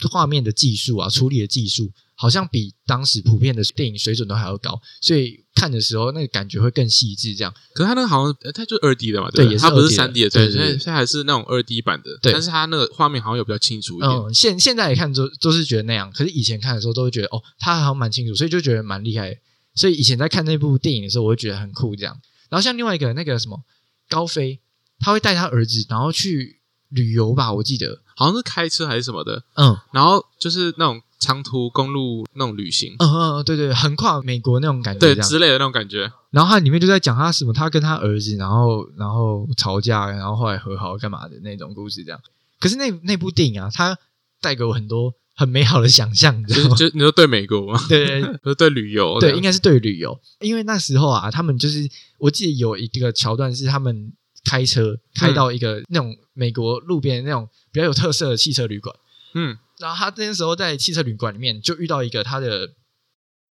[0.09, 7.35] 画面的技术啊，处理的技术好像比当时普遍的电影水准都还要高，所以看的时候那个感觉会更细致。
[7.35, 12.17] 这样，可是他那个好像他就二 D 的嘛，对，它不是三 D 的，对，现在现在还是那种二 D 版的。
[12.21, 14.11] 对，但是他那个画面好像有比较清楚一点。
[14.11, 19.37] 嗯，现现在看都都是觉得那样，可是以前看的时候都会觉得哦，他好像蛮清楚，所以就觉得蛮厉害。
[19.75, 22.17] 所以以前在看那部电影的时候，我会觉得很酷，这样。
[22.49, 23.63] 然后像另外一个那个什么
[24.09, 24.59] 高飞，
[24.99, 36.11] 他会带他儿子，然后去旅游吧，我记得好像是开车还是什么的，嗯，然后就是那种长途公路那种旅行，嗯嗯，对对，横跨美国那种感觉，对之类的那种感觉。
[36.31, 42.19] 然后他里面就在讲他什么，他跟他儿子，然后然后吵架，然后后来和好干嘛的那种故事，这样。
[42.59, 43.97] 可是那那部电影啊，它
[44.41, 45.13] 带给我很多。
[45.35, 47.79] 很美好的想象，就就你说对美国吗？
[47.89, 50.17] 对， 是对旅游，对，应该是对旅游。
[50.39, 54.13] 因为那时候啊，他们就是我记得有一个桥段是他们
[54.45, 58.95] 开车开到一个那种美国路边那种比较有特色的汽车旅馆，
[59.33, 62.69] 嗯，然后他那时候在汽车旅馆里面就遇到一个他的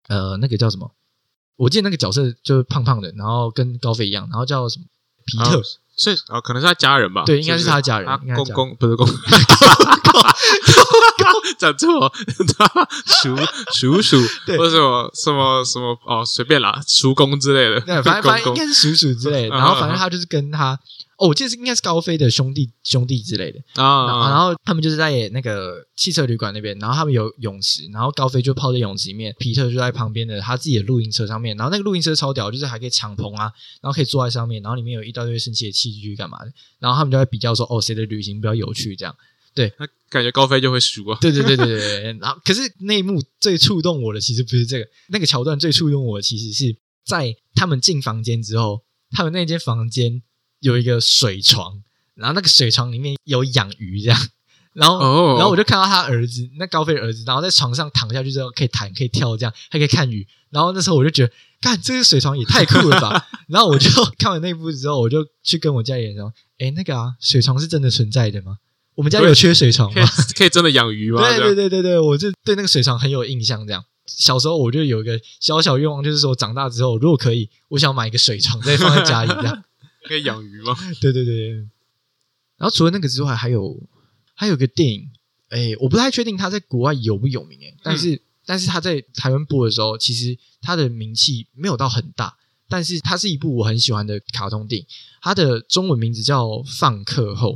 [0.09, 0.93] 呃那个叫什么？
[1.57, 4.85] 我记得那个角色就是胖胖的，然后跟高飞一样，然后叫什么
[5.25, 5.63] 皮特。
[6.01, 7.25] 所以啊，可能是他家人吧？
[7.27, 8.07] 对，应该是他家人。
[8.37, 9.05] 公公不是公，
[11.59, 12.13] 讲错，
[13.23, 13.37] 叔
[13.73, 17.81] 叔叔，或者什么什么什么哦，随便啦，叔公之类的。
[17.81, 19.49] 对，反正反正应该是叔叔之类的。
[19.51, 20.79] 然后反正他就是跟他。
[21.19, 33.51] 哦，我记得是应该是高飞的兄弟兄弟之类的啊，然后他们就是在那个汽车旅馆那边，然后他们有泳池，然后高飞就泡在泳池里面，皮特就在旁边的他自己的露营车上面，然后那个露营车超屌，就是还可以敞篷啊，
[33.83, 39.13] 然后可以坐在上面，然后里面有一大堆神奇的器具干嘛的，然后他们就在比较说，哦，谁的旅行比较有趣这样，
[39.59, 50.23] 对，那感觉高飞就会输啊，对对对对对，然后可是那一幕最触动我的其实不是这个，那个桥段最触动我其实是在他们进房间之后，他们那间房间
[50.61, 51.83] 有一个水床。
[52.15, 54.21] 然后那个水床里面有养鱼这样，
[54.75, 60.27] 然后然后我就看到他儿子，那高飞的儿子，然后在床上躺下去之后可以弹可以跳这样，还可以看鱼。
[60.51, 63.29] 然后那时候我就觉得，看这个水床也太酷了吧！
[63.47, 68.59] 然后我就 看完那部之后，我就去跟我家里人说：“哎，那个啊，水床是真的存在的吗？
[68.99, 70.05] 我们家有缺水床吗？
[70.37, 73.65] 可以真的养鱼吗？”对对对对对，我就对那个水床很有印象。
[73.65, 79.65] 这样小时候我就有一个小小愿望，就是说长大之后如果可以，我想买一个水床再放在家里，这样
[80.09, 80.77] 可以养鱼吗？
[81.01, 81.51] 对对对。
[82.57, 83.81] 然后除了那个之外，还有
[84.35, 85.09] 还有个电影，
[85.51, 92.37] 哎，我不太确定它在国外有不有名哎，但是但是它在台湾播的时候，其实它的名气没有到很大，
[92.69, 94.87] 但是它是一部我很喜欢的卡通电影，
[95.23, 97.53] 它的中文名字叫《放课后》，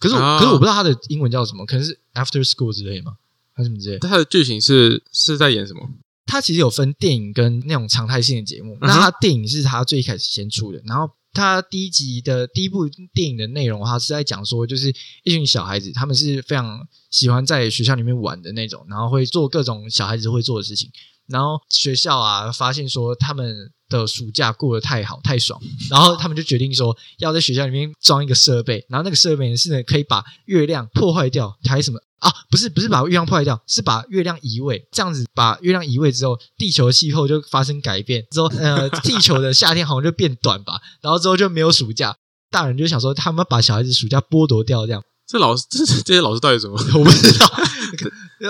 [0.00, 3.12] 可是可是我不知道它的英文叫什么，可能是 After School 之类吗？
[3.52, 3.98] 还是什么之类？
[3.98, 5.88] 它的剧情是是在演什么？
[6.26, 20.90] 它其实有分电影跟那种常态性的节目，那它电影是它最开始先出的，然后他第一集的第一部电影的内容，他是在讲说，就是一群小孩子，他们是非常喜欢在学校里面玩的那种，然后会做各种小孩子会做的事情。
[21.30, 32.32] 然后学校啊，发现说他们的暑假过得太好太爽，然后他们就决定说要在学校里面装一个设备，然后那个设备呢是呢可以把月亮破坏掉，还是什么啊？
[32.50, 42.16] 不是不是把月亮破坏掉，是把月亮移位，这样子把月亮移位之后，地球的气候就发生改变，之后呃地球的夏天好像就变短吧，然后之后就没有暑假，
[42.50, 45.02] 大人就想说他们把小孩子暑假剥夺掉这样。
[45.26, 46.76] 这老师，这这些老师到底怎么？
[46.76, 47.46] 我不知道，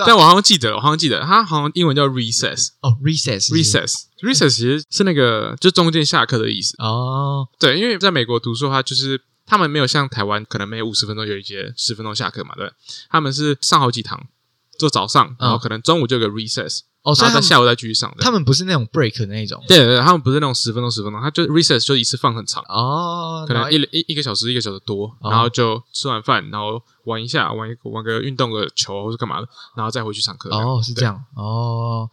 [0.05, 6.75] 但我好像记得，我好像记得，他好像英文叫 recess 哦，recess，recess，recess 其实是那个就中间下课的意思。
[6.77, 7.47] 哦。
[7.59, 12.71] 对，因为在美国读书的话，就是他们没有像台湾，可能每五十分钟有一节十分钟下课嘛，对，
[13.09, 14.27] 他们是上好几堂，
[14.79, 16.81] 就早上，然后可能中午就有个 recess。
[17.03, 18.13] 哦，然后在下午再继续上。
[18.19, 30.49] 他们不是那种 break 的那种，对对，他们不是那种十分钟十分钟，他就 recess 就一次放很长哦，可能一一一个小时一个小时多，然后就吃完饭，然后玩一下，玩一玩个运动个球或者干嘛的，然后再回去上课。
[30.51, 32.07] 哦，是这样哦，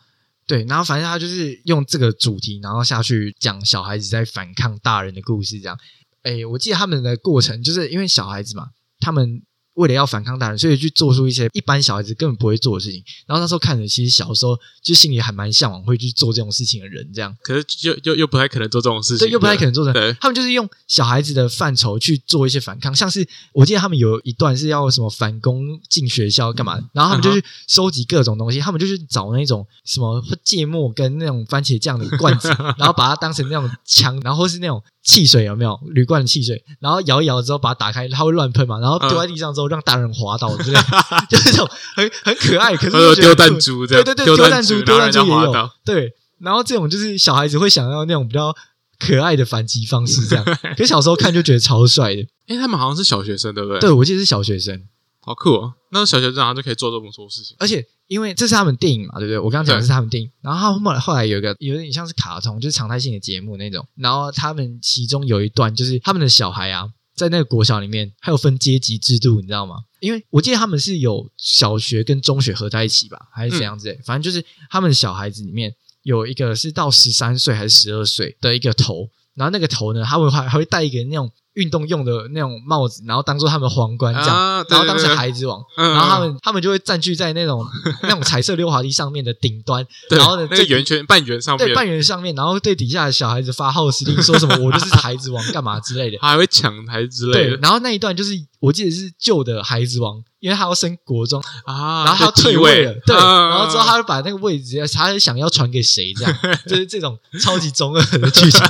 [0.47, 5.79] 对，然后反正他就是用这个主题，然后下去讲小孩子在反抗大人的故事，这样。
[6.23, 8.69] 哎，我记得他们的过程，就是因为小孩子嘛，
[9.01, 9.43] 他们。
[9.79, 13.03] 为了要反抗大人，所以去做出一些一般小孩子根本不会做的事情。
[13.27, 17.35] 然后那时候看着，其实小时候就心里还蛮向往会去做这种事情的人，这样。
[17.43, 20.13] 可是又又又不太可能做这种事情，对，又不太可能做的。
[20.15, 34.83] 他们就是用小孩子的范畴去做一些反抗，像是我记得他们有一段是要什么反攻进学校干嘛，然后他们就去收集各种东西，他们就去找那种什么芥末跟那种番茄酱的罐子， 然后把它当成那种枪，然后是那种。
[35.01, 36.63] 汽水有没有铝罐的汽水？
[36.81, 38.79] 然后摇一摇之后把它打开，它会乱喷嘛？
[38.79, 40.79] 然后丢在地上之后让大人滑倒之类，
[41.31, 42.77] 就是这种很很可爱。
[42.77, 45.71] 可是丢弹珠这样，对对对，丢弹珠，丢弹珠也有。
[45.85, 48.55] 对，然后这种就是小孩子会想要那种比较
[48.99, 50.45] 可爱的反击方式，这样。
[50.77, 52.27] 可小时候看就觉得超帅的。
[52.49, 53.81] 哎，他们好像是小学生，对不对？
[53.81, 54.85] 对，我记得是小学生。
[55.21, 55.75] 好酷哦！
[55.93, 59.39] 那小学生好像就可以做这么多事情，而且因为这是他们电影嘛，对不对？
[59.39, 63.87] 我刚刚讲的是他们电影，然后后来后来有一个有点像是卡通，就是常态性的节目那种。
[63.97, 69.75] 然后他们其中有一段就是他们的小孩啊，在那个国小里面还有分阶级制度，你知道吗？
[70.01, 73.99] 因为我记得他们是有小学跟中学合在一起吧，还是怎样子？
[74.07, 81.31] 反正就是他们小孩子里面有一个是到十三岁还是十二岁的一个头，然后那个头呢，他们还还会戴一个那种。
[81.59, 87.67] 运动用的那种帽子，然后当做他们皇冠这样，然后当成孩子王，然后他们他们就会占据在那种
[88.05, 97.57] 那种彩色溜滑梯上面的顶端， 然后呢，那个圆圈半圆上面，对半圆上面，然后对底下的小孩子发号施令，说什么 我就是孩子王，干嘛之类的，还会抢台之类的。
[97.57, 108.61] 然后那一段就是我记得是旧的孩子王，因为他要升国中啊，然后他要退位了，对，然后之后他就把那个位置，他想要传给谁这样， 就是这种超级中二的剧情。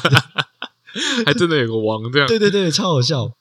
[1.26, 3.32] 还真的有个王这样，对对对，超好笑。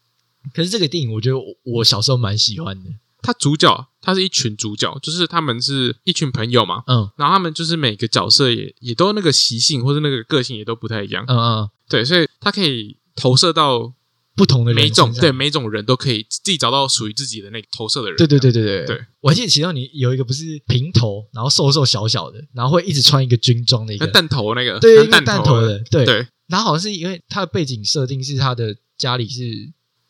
[0.53, 2.89] 可是这个电影，我觉得我小时候蛮喜欢的。
[3.21, 13.91] 他主角，他是一群主角，就是他们是一群朋友嘛，嗯，然后他们就是每个角色也也都那个习性或者那个个性也都不太一样，嗯嗯，对，所以他可以投射到
[14.35, 18.17] 不同的每种，对每种人都可以自己找到属于自己的那个投射的人。
[18.17, 24.07] 对对对对对对，我还记得其中你有一个不是平头，然后瘦瘦小小的，然后会一直穿一个军装的一个。
[24.07, 26.05] 弹头那个，对，弹头的，对。
[26.05, 26.27] 对。
[26.47, 29.43] 然后好像是因为他的背景设定是他的家里是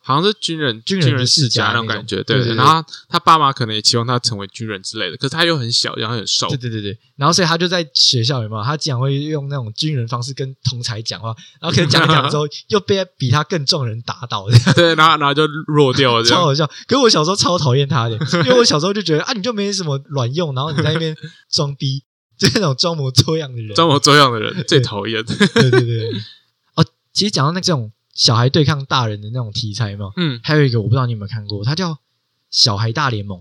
[0.00, 2.54] 好像是军人军人世家那种感觉，对对。
[2.54, 6.98] 然后他爸妈可能也期望他成为军人之类的，可是他又很小，然后很瘦，对对对对。
[7.16, 8.64] 然后所以他就在学校有没有？
[8.64, 16.66] 他经常会用那种军人方式跟同才讲话，然后可能讲讲之后 又被比他更重人打倒，对，然后然后就弱掉了，超好笑。
[16.86, 21.14] 可是我小时候超讨厌他的，因为我小时候就觉得啊，你就没什么卵用，然后你在那边
[21.50, 22.02] 装逼，
[22.38, 25.24] 就那种装模作样的人，装模作样的人最讨厌。
[25.24, 26.10] 对对对。
[26.74, 31.92] 哦其实讲到那这种小孩对抗大人的那种题材嘛，嗯，还有一个我不知道你有没有看过，它叫
[32.50, 33.40] 《小孩大联盟》。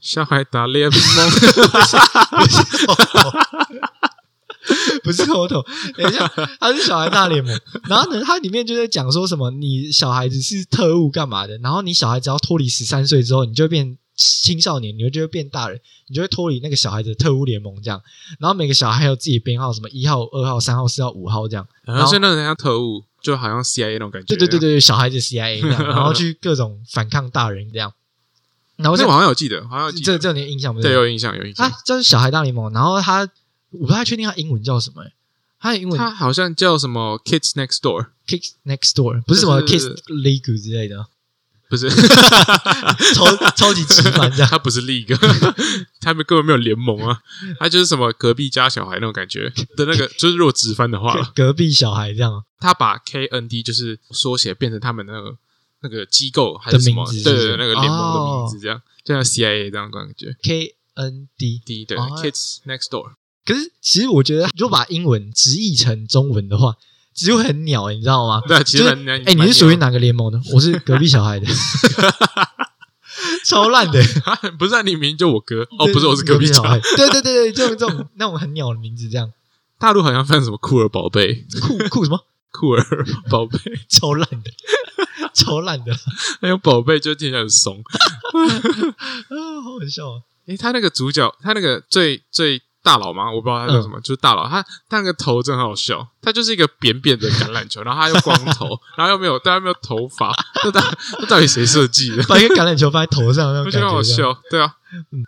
[0.00, 1.00] 小孩大联盟，
[5.02, 5.62] 不是头头，
[5.96, 6.26] 等一下，
[6.58, 7.54] 它是《小孩大联盟》。
[7.88, 11.58] 然后呢，它里面就在讲说什么，你小孩子是特务干嘛的？
[11.58, 13.98] 然后你小孩子要脱离十三岁之后，你就变。
[14.16, 18.00] 青少年，你会就会变大人，你就会脱离那个小孩的特务联盟这样。
[18.38, 21.66] 然后每个小孩还有自己的编号，什么一号、二号、三号、四号、五号这样。
[21.82, 24.26] 然后现在像特务，就好像 CIA 那种感觉。
[24.26, 27.92] 对对对对，小孩子 CIA 这样， 然后去各种反抗大人这样。
[28.76, 31.66] 然后这我好像有记得，好像这这有印象没对，有印象，有印象。
[31.68, 32.72] 啊，这是小孩大联盟。
[32.72, 33.28] 然后他
[33.70, 35.04] 我不太确定他英文叫什么，
[35.60, 41.06] 他的英文他好像叫什么 Kids Next Door，Kids Next Door 不是什么 Kids League 之类的。
[41.68, 41.88] 不是，
[43.14, 44.48] 超超级直翻这样。
[44.50, 45.16] 他不是 league，
[46.00, 47.18] 他们根本没有联盟啊，
[47.58, 49.50] 他就是什么隔壁家小孩那种感觉。
[49.76, 55.36] 的那个，就是如果直翻的话，隔壁小孩这样，他把 KND 就是缩写变成他们那个
[55.82, 60.34] 那个机构还是什么对对那个联盟的哦名字这样，就像 CIA 这样感觉。
[60.42, 62.08] KND D 对哦。
[62.22, 63.12] Kids Next Door，
[63.44, 66.76] 可是其实我觉得，如果把英文直译成中文的话，
[67.14, 68.42] 其实很鸟，你知道吗？
[68.46, 69.76] 对，其实就是蛮哎、你是属于？
[69.76, 70.40] 哪个联盟的？
[70.52, 71.46] 我是隔壁小孩的，
[73.46, 74.02] 超烂的。
[74.58, 76.78] 不是啊你明明就我哥哦，不是，我是隔壁小孩。
[76.96, 79.30] 对对对对，这种这种那种很鸟的名字，这样
[79.78, 82.20] 大陆好像翻什么酷儿宝贝，酷酷什么？
[82.50, 82.84] 酷儿
[83.28, 84.50] 宝贝，超烂的，
[85.34, 85.92] 超烂的，
[86.40, 87.82] 还有宝贝就听起来很怂。
[88.32, 90.22] 啊，好好笑啊！
[90.46, 94.46] 诶，他那个主角，他那个最最大佬吗，我不知道他叫什么，就是大佬。
[94.46, 100.30] 他他那个头真的很好笑，他就是一个扁扁的橄榄球，然后他又光头， 然后又没有，但又没有头发，
[100.62, 100.80] 那到
[101.18, 102.22] 这到底谁设计的？
[102.24, 104.02] 把一个橄榄球放在头上，那种好。
[104.02, 104.74] 笑，对啊，
[105.10, 105.24] 嗯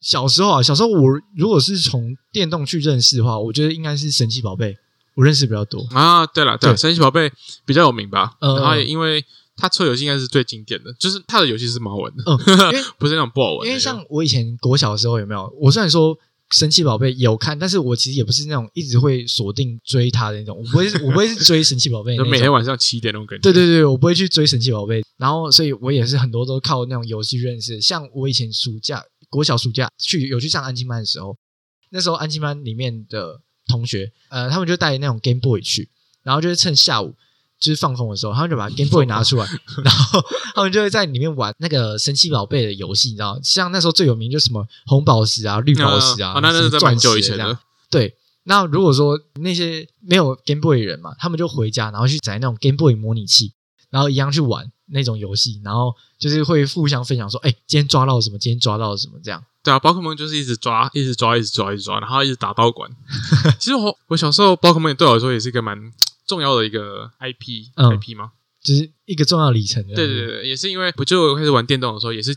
[0.00, 4.74] 小时候啊，小时候我如果是从电动去认识的话，我觉得应该是神奇宝贝，
[5.14, 5.86] 我认识比较多。
[5.92, 7.30] 啊，对了，对了，神奇宝贝
[7.66, 8.32] 比较有名吧？
[8.40, 9.22] 嗯然后也因为
[9.58, 13.66] 他出游戏应该是最经典的，就是他的游戏是蛮好玩的，嗯，因为 不是那种不好玩的。
[13.66, 15.52] 因为像我以前国小的时候有没有？
[15.60, 16.16] 我虽然说
[16.52, 22.24] 神奇宝贝有看，但是我其实也不是那种一直会锁定追它的那种，我不会我不会是追神奇宝贝就。
[22.28, 23.42] 每天晚上七点那种感觉。
[23.42, 27.80] 对对对，我不会去追神奇宝贝，然后所以我也是很多都靠那种游戏认识。
[27.80, 31.36] 像我以前暑假国小暑假去有去上安亲班的时候，
[31.90, 35.88] 那时候安亲班里面的同学，呃，他们就带那种 Game Boy 去，
[36.24, 37.14] 然后就是趁下午
[37.60, 39.46] 就是放风的时候，他们就把 Game Boy 拿出来，
[39.84, 43.38] 然后他们就会在里面玩那个神奇宝贝的游戏，你知道？
[43.42, 47.58] 像那时候最有名就是什么红宝石啊、绿宝石啊，啊，那那是在蛮钻石久以前的。
[47.90, 53.52] 对，那如果说那些没有 Game Boy 的人嘛，他们就回家，然后去载那种 Game Boy 模拟器，
[53.90, 59.44] 然后一样去玩那种游戏，然后就是会互相分享说，哎，今天抓到了什么，今天抓到了什么，这样。
[59.62, 62.90] 对啊，宝可梦就是一直抓，一直抓，一直抓，一直抓，然后一直打道馆。
[63.60, 65.76] 其实我我小时候宝可梦对我来说也是一个蛮
[66.30, 67.90] 重要的一个 IP、嗯。
[67.90, 68.30] IP 吗？
[68.62, 69.84] 就是一个重要里程。
[69.88, 72.36] 对对，对，也是因为我就开始玩电动的时候，也是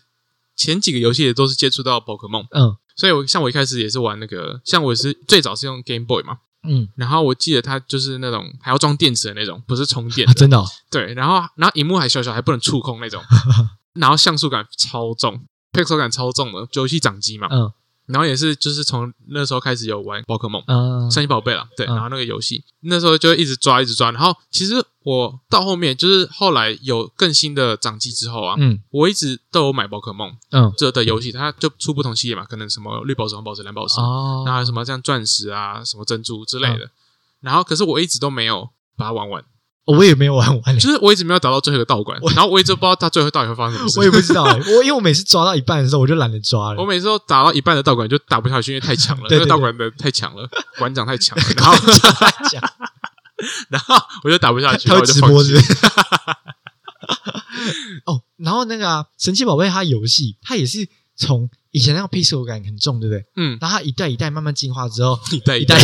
[0.55, 2.75] 前几个游戏也都是接触到宝可梦，嗯。
[2.95, 13.21] 所以我像我一开始也是玩那个，像我是最早是用 Game Boy 嘛，嗯，然后我记得它就是那种还要装电池的那种，不是充电啊，真的哦，对，然后然后荧幕还小小，还不能触控那种，
[13.99, 17.71] 然后像素感超重，pixel 感超重的，游戏掌机嘛，嗯
[18.05, 20.61] 然后也是就是从那时候开始有玩宝可梦。
[20.67, 24.11] 嗯神奇宝贝了，对，嗯然后那个游戏那时候就一直抓，一直抓。
[24.11, 36.89] 然后其实我到后面就是后来有更新的掌机之后啊，嗯我一直都有买宝可梦嗯这的游戏，它就出不同系列嘛，可能什么绿宝石、红宝石、蓝宝石，哦，然后什么像钻石啊、什么珍珠之类嗯的。
[37.41, 39.43] 然后可是我一直都没有把它玩完，
[39.85, 43.99] 我也没有玩完，就是我一直没有打到最后一个道馆，然后我一直不知道它最后到底会发生什么事。
[43.99, 46.81] 我也不知道哎，我因为我每次抓到一半的时候，我就懒得抓了。
[46.81, 51.75] 我每次都打到一半的道馆就打不下去，因为太强了，对对那个道馆的太强了，馆长太强了， 然后
[52.49, 52.63] 讲
[53.69, 55.75] 然后我就打不下去，他直播是不是？
[58.05, 63.25] 哦，然后那个啊，神奇宝贝它游戏，它也是从以前那个 pixel 感很重，对不对？
[63.35, 65.77] 嗯，然后它一代一代慢慢进化之后，一代一代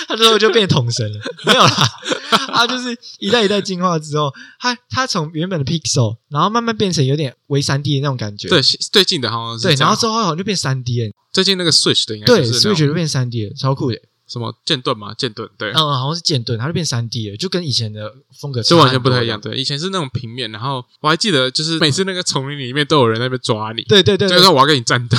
[0.00, 1.18] 代，它最后就变桶神了。
[1.44, 1.88] 没有啦，
[2.48, 8.48] 他就是一代一代进化之后，他他从原本的 pixel，然后慢慢变成有点微三 D 的那种感觉。
[8.48, 11.12] 对，最近的好像是对，然后之后好像就变三 D 了。
[11.32, 13.98] 最近那个 Switch 的应该对，Switch 就变三 D 了，超酷的。
[14.32, 19.38] 什么剑盾嘛，剑盾对嗯，，好像是剑盾，它就变三 D 了，就跟以前的风格就完全不太一样。。
[19.38, 25.18] 对，以前是那种平面，然后我还记得就是每次那个丛林里面都有人在那边抓你，对对对，对就是说我要跟你战斗，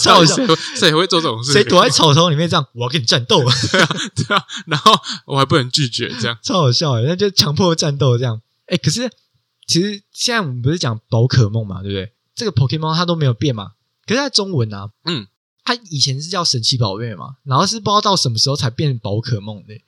[0.00, 1.60] 超好笑谁会谁会做这种事情？
[1.60, 3.40] 谁躲在草丛里面这样，我要跟你战斗，
[4.16, 4.92] 对啊，然后
[5.26, 8.40] 我还不能拒绝，这样超好笑的，那就强迫战斗这样。
[8.66, 9.10] 哎，可是
[9.66, 12.12] 其实现在我们不是讲宝可梦嘛，对不对？
[12.34, 13.72] 这个 Pokemon 它都没有变嘛，
[14.06, 15.26] 可是它中文啊，嗯，
[15.64, 19.80] 它以前是叫神奇宝贝嘛，然后是不知道到什么时候才变宝可梦的，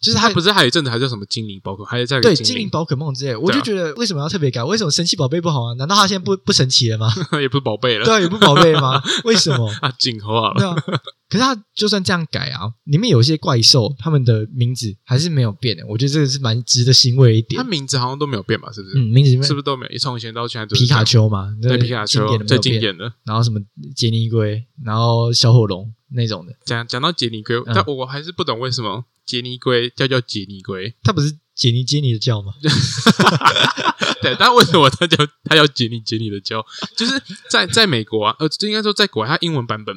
[0.00, 4.62] 就是它他不是还有一阵子还叫什么精灵宝可，还有在对精灵，宝可梦之类的，我就觉得为什么要特别改？
[4.62, 5.74] 为什么神奇宝贝不好啊？
[5.74, 7.12] 难道它现在不 不神奇了吗？
[7.40, 9.02] 也不是宝贝了，对啊，也不宝贝了吗？
[9.24, 9.68] 为什么？
[9.80, 10.74] 啊，进化了，对啊，
[11.28, 15.84] 可是它就算这样改啊，里面有一些怪兽，它们的名字还是没有变的。
[15.88, 17.68] 我觉得这个是蛮值得欣慰的一点他。
[17.68, 18.70] 名字好像都没有变吧？
[18.72, 18.98] 是不是？
[18.98, 19.98] 嗯，名字是不是都没有？
[19.98, 21.48] 从以前到现在都是皮卡，丘嘛？
[21.60, 23.12] 对皮卡丘最经典的。
[23.24, 23.58] 然后什么
[23.96, 30.94] 杰尼龟，然后小火龙那种的，讲讲到杰尼龟，嗯但我还是不懂为什么杰尼龟叫叫杰尼龟。
[31.02, 32.54] 它不是杰尼杰尼的叫吗？
[34.22, 36.64] 对，但为什么它叫它叫杰尼杰尼的叫？
[36.96, 37.20] 就是
[37.50, 39.94] 在在美国啊，呃，应该说在国外，它英文版本，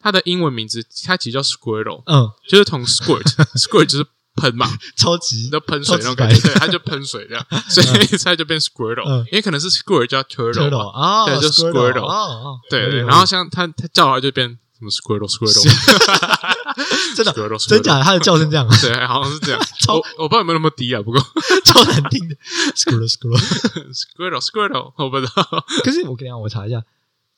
[0.00, 3.22] 它的英文名字它其实叫 Squirtle，嗯，就是从 Squirt
[3.56, 4.06] Squirt 就是
[4.36, 4.66] 喷嘛，
[4.96, 7.86] 超级都喷水那种感觉，对，它就喷水这样，所以
[8.24, 9.24] 它就变 Squirtle，嗯。
[9.30, 15.62] 因为可能是 Squirtle 叫 Turtle，turtle 啊，对就 Squirtle 哦哦，对对，然后像它它叫的话就变什么 Squirtle Squirtle
[17.16, 21.20] 真的 Squirtle 真假的，它的叫声这样，对，好像是这样， 超我我不知道有没有那么低啊，不过。
[21.64, 22.34] 超难听的
[22.74, 23.92] ，Squirtle Squirtle。
[23.92, 26.82] Squirtle Squirtle 我不知道，可是我跟你讲，我查一下，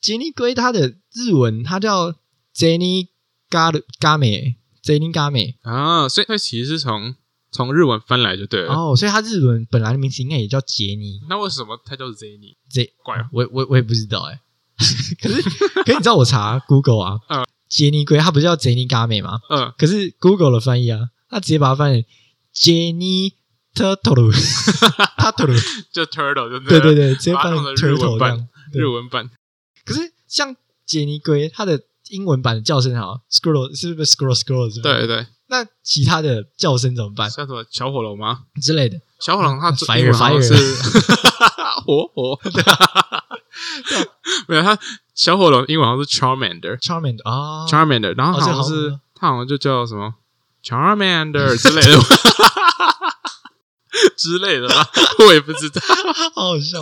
[0.01, 2.13] 杰尼龟它的日文它叫
[2.55, 3.07] Jenny
[3.49, 7.15] Ga Game Jenny Game 啊，所以它其实是从
[7.51, 8.73] 从日文翻来就对了。
[8.73, 14.39] 哦，所以它日文本来的名字应该也叫杰尼那为什么它叫 Zany？Z，怪哦我我我也不知道哎、
[15.21, 17.45] 可是可是你知道我查 Google 啊，嗯。
[17.67, 19.39] 杰尼龟它不是叫杰尼嘎美吗？
[19.49, 20.99] 嗯，可是 Google 的翻译啊，
[21.29, 22.03] 它直接把它翻成
[22.53, 23.33] Jenny
[23.73, 24.31] Turtle
[25.17, 29.29] Turtle，就 Turtle 就对对对，直接翻成 Turtle 日文版。
[29.83, 30.55] 可是像
[30.85, 34.93] 杰尼龟，它的英文版的叫声好 Squirrel 是不是 Squirrel Squirrel 是不是？
[34.93, 37.29] 对对，那其他的叫声怎么办？
[37.31, 38.41] 像什么小火龙吗？
[38.61, 38.99] 之类的？
[39.19, 40.53] 小火龙它英文是
[41.85, 42.39] 火火，
[44.47, 44.77] 没有他
[45.13, 46.77] 小火龙英文好像是 Charmander。
[46.81, 50.15] Charmander 啊 Charmander，然后好像是、好像它好像就叫什么
[50.63, 51.97] Charmander 之类的
[54.17, 54.89] 之类的吧，
[55.25, 55.81] 我也不知道。
[56.35, 56.81] 好好笑。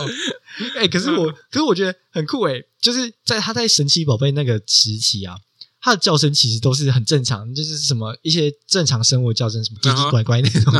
[0.76, 5.36] 哎、可是我，可是我觉得很酷哎、就是在他在神奇宝贝那个时期啊，
[5.84, 10.72] 它的叫声其实都是很正常，就是什么一些正常生物的叫声，什么叽叽乖乖那种。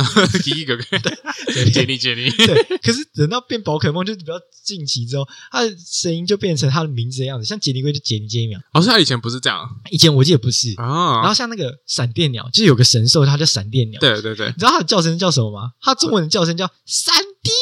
[0.43, 4.33] 第一个对 接你接你， 对，可是等到变宝可梦，就是比较
[4.63, 8.59] 近期之后，它的声音就变成它的名字的样子，像杰尼龟就杰尼杰尼鸟。
[8.73, 11.35] 好像它以前不是这样以前我记得不是啊，然啊后。
[11.35, 13.99] 像那个闪电鸟，就是有个神兽，它叫闪电鸟。
[13.99, 15.71] 对对对你，知道它的叫声叫什么吗？
[15.81, 17.53] 它中文的叫声叫闪电。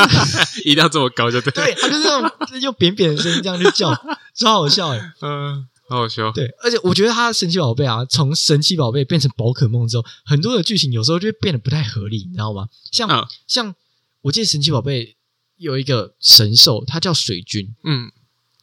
[0.64, 1.52] 一定要这么高就对。
[1.52, 3.94] 对，它就是那种用扁扁的声音这样去叫，
[4.34, 5.12] 超好笑哎。
[5.20, 6.30] 嗯，好好笑。
[6.30, 12.68] 对，而且我觉得它神奇宝贝啊，从神奇宝贝变成宝可梦之后，很多的剧情有时候就会变得不太合理，你知道吗？
[12.92, 13.74] 像、嗯像
[14.22, 15.16] 我记得神奇宝贝
[15.56, 18.12] 有一个神兽，它叫水军，嗯，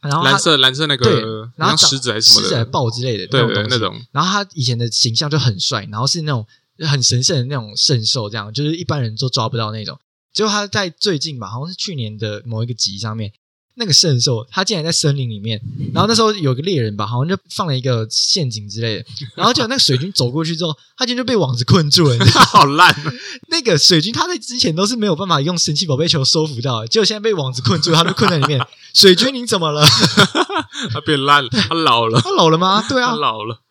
[0.02, 3.94] 然后蓝色蓝色那个对个，然后狮子还是什么狮子还是，豹之类的，对那种。
[4.12, 6.46] 然后他以前的形象就很帅，然后是那种
[6.88, 10.00] 很神圣的那种圣兽，这样就是一般人都抓不到那种。
[10.32, 13.34] 结果他在最近吧，好像是去年的某一个集上面，
[13.80, 15.62] 那个圣兽它竟然在森林里面，
[15.94, 19.06] 然后那时候有个猎人吧，好像就放了一个陷阱之类的，
[19.36, 22.18] 然后结果那个水军走过去之后，他竟然就被网子困住了。
[22.18, 23.14] 你知道 好烂啊，
[23.50, 28.60] 那个水军他在之前都是没有办法用神奇宝贝球收服到的，结果现在被网子困住，他就困在里面。
[28.94, 29.86] 水军你怎么了？
[30.92, 32.84] 他变烂了，他老了，他老了吗？
[32.90, 33.62] 对他啊，老了。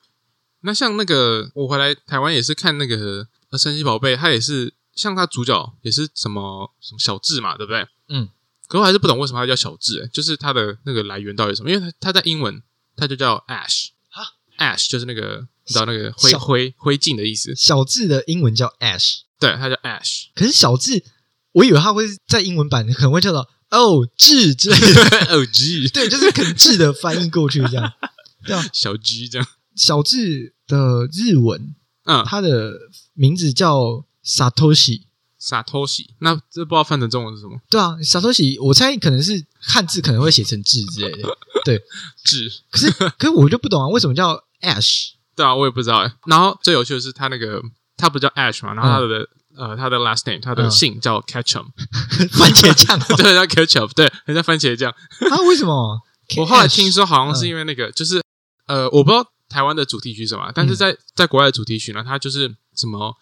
[0.60, 7.86] 那像那个，我回来台湾也是看那个呃神奇宝贝，他也是像他主角也是什么什么小智嘛，对不对？
[8.08, 8.28] 嗯。
[8.68, 11.70] 可我还是不懂为什么它叫小智、欸，就是它的那个来源到底是什么？
[11.70, 12.62] 因为它它在英文
[12.96, 14.24] 它就叫 Ash 哈
[14.58, 19.20] Ash 就是那个你知道那个灰灰灰烬的意思，小智的英文叫 Ash。
[19.38, 20.26] 对，它叫 Ash。
[20.34, 21.04] 可是小智，
[21.52, 25.02] 我以为他会在英文版可能会叫做哦智之类的，
[25.34, 27.92] 哦 G 对，就是可能智的翻译过去这样。
[28.46, 32.74] 对啊，小 G 这样，小智的日文，嗯，他的
[33.14, 35.05] 名字叫 Satoshi。
[35.46, 37.56] 傻偷喜，那这不知道翻成中文是什么？
[37.70, 41.28] 对啊，Satoshi，我猜可能是汉字可能会写成智之类的。
[41.64, 41.80] 对，
[42.24, 45.10] 智，可是可是我就不懂啊，为什么叫 Ash？
[45.36, 46.12] 对啊，我也不知道哎。
[46.26, 47.62] 然后最有趣的是，他那个
[47.96, 51.66] 他不叫 Ash 嘛，然后他的、呃他的 last name，他的嗯姓叫 Ketchum，、
[52.32, 53.14] 番茄酱哦？
[53.16, 54.92] 对，叫 Ketchup，对，很像番茄酱。
[55.30, 56.00] 他为什么？
[56.38, 58.20] 我后来听说，好像是因为那个，就是
[58.66, 63.14] 呃，我不知道台湾的主题曲什么，但是嗯在在国外的主题曲呢，它就是什么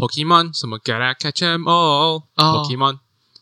[0.00, 2.98] Pokemon，什么 Gotta Catch 'em all、哦 Pokemon。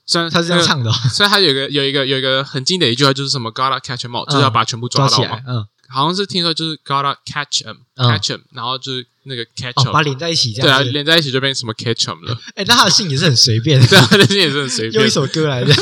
[0.07, 5.39] 虽然他是这样唱的哦， 所以它有一个有一个有一个很经典的一句话，就是什么 Gotta catch 'em all，、就是要把全部抓到嘛。
[5.47, 12.39] 嗯，好像是听说就是 Gotta catch 'em、嗯 catch 'em，然后就是那个 catch 把连在一起这对啊，连在一起就变成什么 catch 'em 了。
[12.57, 15.11] 哎，那他的姓也是很随便， 对啊，那些也是很随便用一。
[15.11, 15.75] 首歌来的。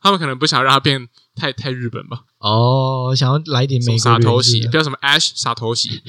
[0.00, 6.00] 他们可能不想让它变太太日本吧，哦，想要来一点美国傻头喜，元素的不要什么 Ash 傻头洗。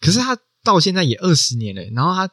[0.00, 2.32] 可是他到现在也二十年了，然后他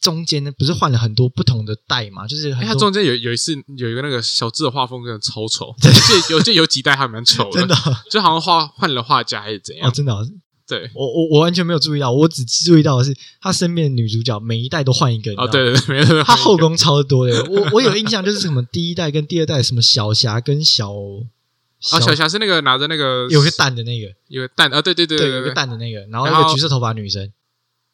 [0.00, 7.74] 中间呢不是换了很多不同的代嘛，就是哎，很多它中间有有一次有一个那个小智的画风真的超丑，我记得有记得有几代还蛮丑的，真的？
[7.74, 9.88] 哦就好像画换了画家还是怎样。
[9.88, 9.92] 哦，。
[9.92, 10.24] 真的哦，
[10.68, 15.52] 对，我我我完全没有注意到，我只注意到的是他身边的女主角每一代都换一个，你知道哦，吗？
[15.52, 17.42] 对对对，没错，他后宫超多的。
[17.50, 21.26] 我我有印象，就是什么第一代跟第二代，什么小霞跟小哦，
[21.80, 25.50] 小霞是那个拿着那个有个蛋的那个，有个蛋啊，对对对对，有个对。
[25.50, 27.32] 对蛋的那个，然后然后那个橘色头发女生，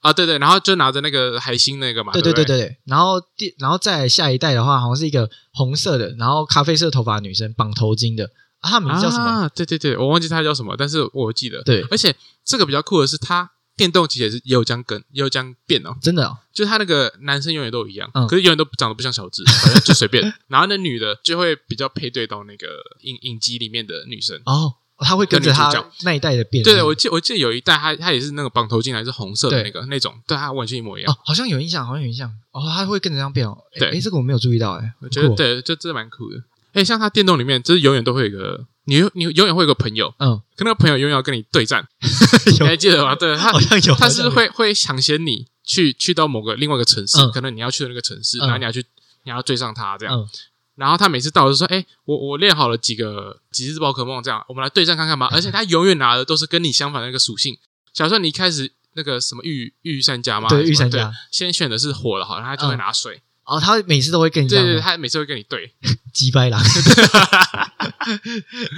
[0.05, 2.77] 啊，对对，然后就拿着那个海星那个嘛，对对不对对对对。
[2.85, 8.31] 然后第然后再下一代的话，好像是一个红色的，然后咖啡色头发女生，绑头巾的，
[8.61, 9.25] 啊，她名字叫什么？
[9.25, 9.49] 啊？
[9.49, 11.63] 对对对，我忘记她叫什么，但是我记得。
[11.63, 20.23] 对而且这个比较酷的是，它电动其实也是也有这样跟也有这样变哦，真的哦，就是他那个男生永远都一样，嗯可是永远都长得不像小智，反正就随便。
[20.49, 22.67] 然后那女的就会比较配对到那个
[23.01, 24.41] 影影集里面的女生。
[24.45, 25.71] 哦，他会跟着他
[26.05, 26.63] 那一代的变。
[26.63, 31.13] 对，我记我记得有一代他他也是那个绑头巾还是红色的那个那种，对他完全一模一样。
[31.13, 32.31] 哦，好像有印象，好像有印象。
[32.53, 33.57] 哦，他会跟着这样变哦。
[33.75, 36.39] 诶对哎，这个我没有注意到，哎，我觉得对，就真的蛮酷的。
[36.73, 41.87] 哎，像他电动里面，就是永远都会有一个你你永远会有个朋友，嗯，可那个朋友永远要跟你对战，
[42.53, 43.15] 你还有记得吗？
[43.15, 48.85] 对他好像有，他是会会抢先你去去到某个另外一个城市，嗯可能你要去的那个城市，嗯然后你要去
[49.25, 50.15] 你要追上他这样。
[50.15, 50.29] 嗯
[50.77, 57.57] 然后他每次到就说：“哎，我我练好了几个几只宝可梦，这样我们来对战看看吧。”而且他永远拿的都是跟你相反的那个属性。
[57.93, 63.23] 假如说你一开始那个什么御御三家嘛，对御三家先选的是火的，好，然后他就会嗯拿水。
[63.45, 65.73] 哦，他每次都会跟你这对对，他每次会跟你对。
[66.13, 66.61] 击败狼，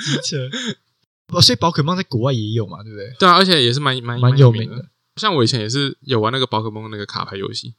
[0.05, 0.51] 机车。
[1.29, 3.15] 哦，所以宝可梦在国外也有嘛，对不对？
[3.19, 4.87] 对啊，而且也是蛮蛮蛮有名的
[5.17, 7.75] 像我以前也是有玩那个宝可梦那个卡牌游戏，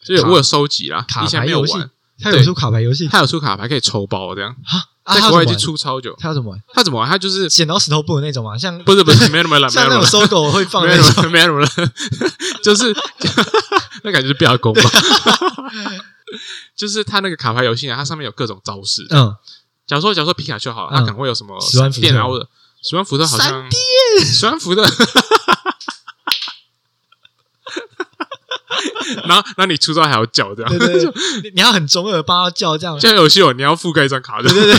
[0.00, 1.04] 所以我有收集啦。
[1.08, 1.90] 卡以前没有玩，
[2.22, 6.16] 他有出卡牌游戏他有出卡牌可以抽包这样，哈，啊在国外已经他要怎么玩出超久。
[6.18, 6.60] 他要怎么玩？
[6.74, 7.08] 他怎么玩？
[7.08, 11.04] 他就是剪刀石头布的那种嘛，像不是不是没 像那种搜狗会放那种。
[12.62, 12.94] 就是
[14.02, 14.82] 那感觉是比较公吧。
[16.76, 19.06] 就是他那个卡牌游戏啊，它上面有各种招式。
[19.10, 19.34] 嗯，
[19.86, 22.48] 假如说假如说皮卡丘好了，嗯它可能会有什么十万伏特
[22.82, 23.70] 十万伏特好像闪
[24.24, 24.82] 十万伏特，
[29.26, 31.12] 然后然后你出招还要叫这样，对对对，
[31.44, 32.98] 你你要很中二帮他叫这样。
[33.00, 34.74] 像游戏哦，你要覆盖一张卡，对对对，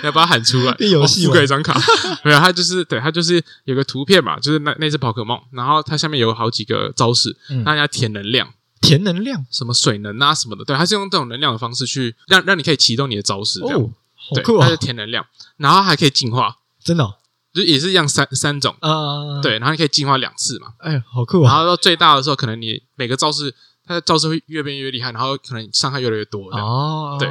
[0.00, 1.80] 你要把它喊出来， 变游戏覆盖一张卡，
[2.24, 8.48] 没有，它就是对，它就是有个图片嘛，就是那那只宝可梦，然后它下面有好几个招式，嗯让人家填能量，
[8.80, 14.76] 填能量什么水能啊什么的，对，它是用这种能量的方式去让让你可以启动你的招式，这样，哦，好对，酷啊它是！
[14.76, 15.24] 填能量，
[15.56, 17.14] 然后还可以进化，真的哦
[17.52, 21.52] 就也是一样三三种，啊，，对，然后你可以进化两次嘛，哎，好酷啊！
[21.52, 26.50] 然后到最大的时候，可能你每个招式它的招式会越变越厉害，然后可能伤害越来越多。
[26.50, 27.28] 哦，对。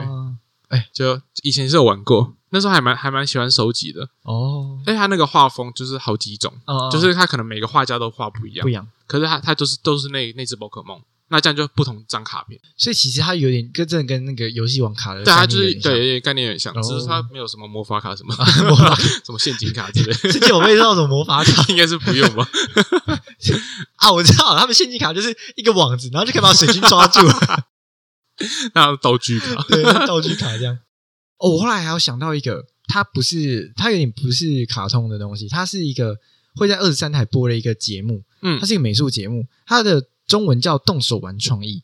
[0.70, 0.88] 哎。
[0.94, 4.08] 就以前是有玩过，那时候还蛮还蛮喜欢收集的。
[4.24, 8.64] 哦，哎，他那个画风就是好几种，哦就是他可能每个画家都画不一样。
[8.64, 8.88] 不一，样。
[9.08, 11.02] 可是他他都是都是那那只宝可梦，
[11.32, 12.60] 那这样就不同张卡片。
[12.78, 18.36] 所以其实它有点跟真的跟那个游戏王卡的对，它就是对，概念有点像，哦只是它没有什么魔法卡什么
[18.68, 18.94] 魔法
[19.26, 22.48] 什么陷阱卡之类，之前我被那种魔法卡 应该是不用吧？
[23.96, 27.20] 啊，我知道他们陷阱卡就是一个网子，然后就可以把水晶抓住，
[28.74, 30.78] 那道具卡，对，道具卡这样。
[31.38, 36.16] 哦，我后来还有想到一个，它不是，它有点不是卡通的东西，它是一个
[36.56, 41.84] 会在二十三台播的一个节目，嗯它是一个美术节目，它的中文叫动手玩创意。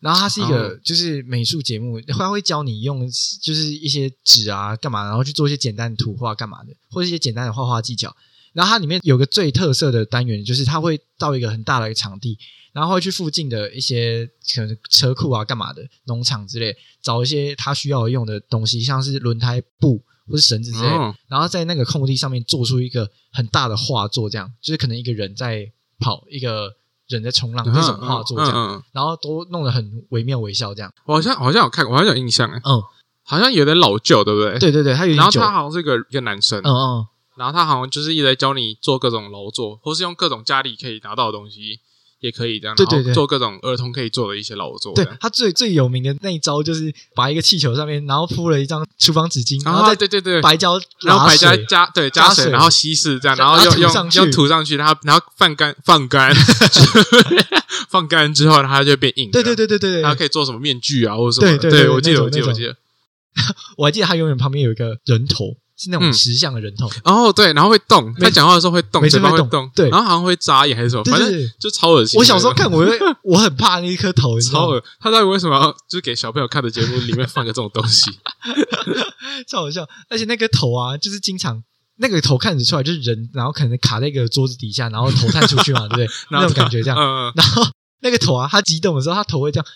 [0.00, 3.06] 然后它是一个哦就是美术节目，它会教你用
[3.40, 8.12] 就是一些纸啊干嘛，然后去做一些简单的图画干嘛的，或者一些简单的画画技巧。
[8.52, 12.36] 然后它里面有个最特色的单元，就是它会到一个很大的一个场地，
[12.72, 25.64] 然后会去附近的一些可能车库啊干嘛的农场之类，找一些他需要用的东西，像是轮胎布或是绳子之类，哦然后在那个空地上面做出一个很大的画作，这样就是可能一个人在
[26.00, 26.68] 跑，一个
[27.16, 30.92] 人在冲浪这种画作这样，然后都弄得很惟妙惟肖这样。
[31.06, 32.82] 我好像好像有看，我好像有印象哎，嗯，
[33.24, 34.58] 好像有点老旧，对不对？。
[34.58, 35.16] 对对对，他有点。
[35.16, 37.06] 然后他好像是个一个男生，嗯嗯，
[37.36, 41.80] 然后他好像就是一直在教你做各种劳作，或是用各种家里可以拿到的东西，
[42.22, 43.12] 也可以这样，对对对。
[43.12, 56.32] 做各种儿童可以做的一些劳作，对他最最有名的那一招就是把一个气球上面，然后铺了一张厨房纸巾，然后啊，再对对对，白胶然后白胶加对加水，然后稀释这样，然后然后用涂上去用用涂上去，然后然后放干放干，
[57.90, 62.76] 放干 之后它就变硬，对对，对对对对，然后可以做什么面具啊或者什么的，对对对我记得我记得我记得，
[63.76, 66.88] 我 还记得他永远旁边有一个人头，是那种嗯石像的人头。
[67.04, 72.20] 哦对，然后会动，他讲话的时候会动，嘴巴会动动，对然后好像会眨眼还是什么，反正对对对就超恶心的。
[72.20, 74.66] 我小时候看，我会我很怕那一颗头，你知道吗？
[74.66, 78.10] 超恶，他到底为什么要就是给小朋友看的节目里面放个这种东西？
[79.48, 79.88] 超好笑。
[80.08, 81.62] 而且那个头啊，就是经常
[81.96, 86.04] 那个头看得出来就是人，然后可能卡在一个桌子底下，然后头探出去嘛， 对不对？
[86.30, 86.96] 然后那种感觉这样。
[86.98, 87.66] 嗯，嗯然后
[88.00, 89.66] 那个头啊，他激动的时候，他头会这样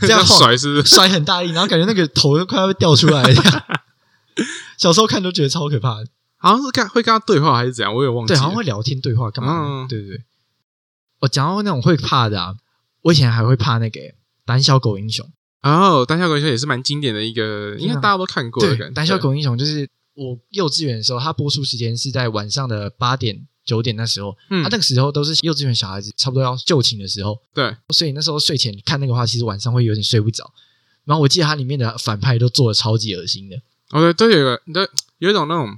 [0.00, 0.94] 这 这样样晃甩是不是？
[0.94, 3.34] 甩很大力，然后感觉那个头都快要掉出来了。
[3.34, 3.62] 这样
[4.78, 6.06] 小时候看都觉得超可怕的。
[6.38, 8.42] 好像是看会跟他对话还是怎样，我也忘记对，了。
[8.42, 9.68] 好像会聊天对话干嘛的？
[9.68, 10.24] 嗯对对对。
[11.20, 12.54] 我讲到那种会怕的啊，
[13.02, 14.00] 我以前还会怕那个
[14.44, 15.26] 胆小狗英雄。
[15.62, 18.94] 哦，胆小狗英雄也是蛮经典的一个，应该大家都看过的感对，觉。
[18.94, 30.52] 胆小狗英雄就是我幼稚园的时候，它播出时间是在晚上的八点九点那时候，嗯啊，那个时候都是幼稚园小孩子差不多要就寝的时候，对，所以那时候睡前看那个话，其实晚上会有点睡不着。
[31.04, 33.56] 然后我记得它里面的反派都做的超级恶心的，
[33.90, 34.80] 哦对，都有一个，都
[35.18, 35.76] 有一种那种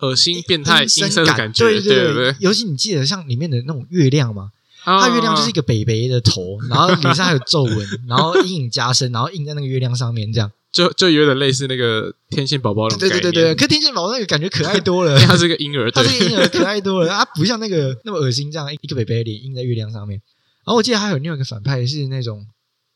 [0.00, 2.34] 恶心、变态、阴森森的感觉，对对对。
[2.40, 4.50] 尤其你记得像里面的那种月亮吗？
[4.84, 10.50] 啊它月亮就是一个北北的头，然后脸上还有皱纹，然后阴影加深，然后印在那个月亮上面，这样。
[10.72, 20.22] 就就有点类似那个天线宝宝那种，对对对对，可天线宝宝那个感觉可爱多了 它是个婴儿，它对这个婴儿可爱多了，它不像那个那么恶心，这样一个北北的脸印在月亮上面。
[20.64, 22.46] 然后我记得还有另外一个反派是那种，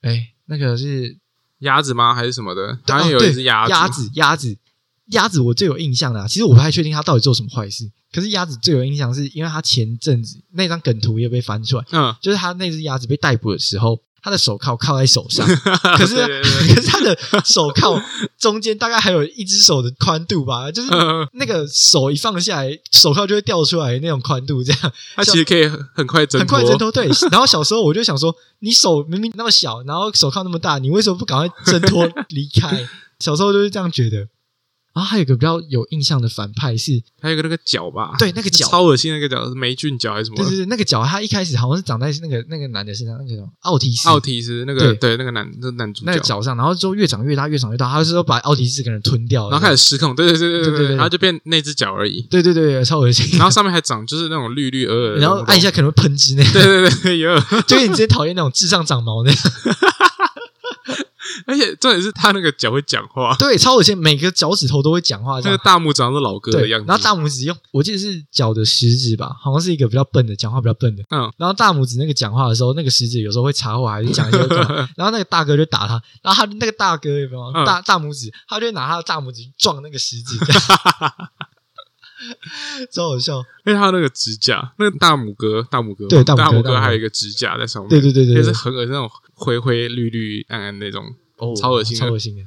[0.02, 1.16] 哎，那个是
[1.64, 2.14] 鸭子吗？
[2.14, 2.78] 还是什么的？
[2.86, 4.58] 对好像有一只鸭子鸭子，鸭子，
[5.10, 6.28] 鸭子，我最有印象的、啊。
[6.28, 15.46] 其实我不太确定他到底做什么坏事，可是鸭子最有印象是因为他前阵子那张梗图也被翻出来，嗯，就是他那只鸭子被逮捕的时候，他的手铐铐在手上，
[15.98, 17.14] 可是可是他的
[17.44, 18.00] 手铐
[18.38, 26.90] 中间大概还有一只手的宽度吧，就是嗯那个手一放下来，手铐就会掉出来那种宽度，这样 他其实可以很很快挣脱很，快挣脱。
[26.90, 32.88] 对，然后小时候我就想说，你手明明那么小，然后手铐那么大，你为什么不赶快挣脱离开？
[33.20, 34.26] 小时候就是这样觉得。
[34.94, 40.36] 然后还有一个比较有印象的反派是，还有个那个脚吧，对，那个脚超恶心，那个脚是霉菌脚还是什么？
[40.36, 57.36] 对对对，那个脚他一开始好像是长在那个那个男的身上，那个叫奥提斯，奥提斯那个对,对那个男的男主角那个脚上，然后就越长越大，越长越大，他是说把奥提斯给人吞掉了，然后开始失控，对对对对对,对,然后就变那只脚而已，对对对,超恶心，然后上面还长就是那种绿绿鹅，然后按一下可能会喷汁那种，对对对，有，
[57.66, 59.50] 就你直接讨厌那种智障长毛那哈。
[61.46, 65.52] 而且重点是他那个脚会讲话，对，超恶心，每个脚趾头都会讲话这样。
[65.52, 71.02] 那个大拇指好像是老哥的对，样子，然后大拇指用，我记得是脚的食指吧，好像是一个比较笨的，讲话比较笨的。
[71.10, 80.62] 嗯，然后大拇指那个讲话的时候，那个食指有时候会插话，还是讲一些干嘛 然后那个大哥就打他，然后他那个大哥有没有、嗯大大拇指，他就拿他的大拇指撞那个食指，这 样
[82.92, 83.38] 超好笑。
[83.64, 91.04] 因为他那个指甲，那个大拇哥，大拇哥，对大拇哥还有一个指甲在上面，对对对对也是，很恶心那种灰灰绿绿暗暗那种。
[91.36, 92.42] 哦超恶心的超恶心的。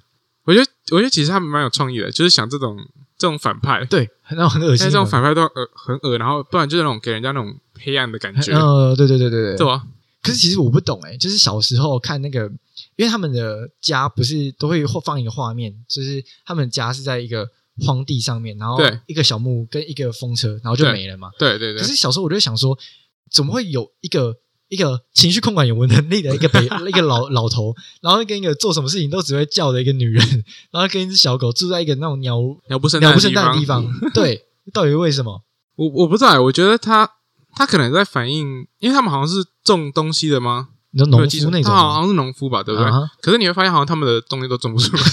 [0.46, 2.78] 我觉得，我觉得其实他们蛮有创意的，就是想这种
[3.18, 4.84] 这种反派，对，那种很恶心的。
[4.86, 7.54] 但这种反派都恶很恶，然后不然就是那种给人家那种
[7.84, 9.84] 黑暗的感觉，呃，对对对对对对啊？
[10.24, 12.50] 可是其实我不懂哎、就是小时候看那个，
[12.96, 17.46] 因为他们的家不是都会放一个画面，就是他们家是在一个
[17.86, 21.30] 荒地上面，然后对一个小木屋跟一个风车，然后就没了嘛。
[21.38, 22.78] 对对对可，是小时候我就想说，
[23.32, 24.36] 怎么会有一个
[24.70, 32.38] 一个情绪控管有能力的一个北 一个老老头，然后跟一个做什么事情都只会叫的一个女人， 然后跟一只小狗住在一个那种鸟
[32.70, 35.44] 鸟不生鸟不生蛋的地方， 对，到底为什么？
[35.76, 37.10] 我我不知道欸，我觉得他
[37.56, 40.70] 他可能在反映，因为他们好像是种东西的吗？
[40.92, 41.80] 你说农我记错夫那种吗？
[41.80, 42.90] 他好像是农夫吧，对不对？
[42.90, 45.04] 啊可是你会发现，好像他们的东西都种不出来，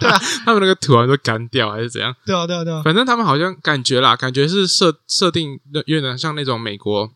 [0.00, 2.14] 对啊，他们那个土好像都干掉还是怎样？
[2.24, 7.10] 对啊，对啊，对啊，反正他们好像感觉啦，感觉是设设定的有点像那种美国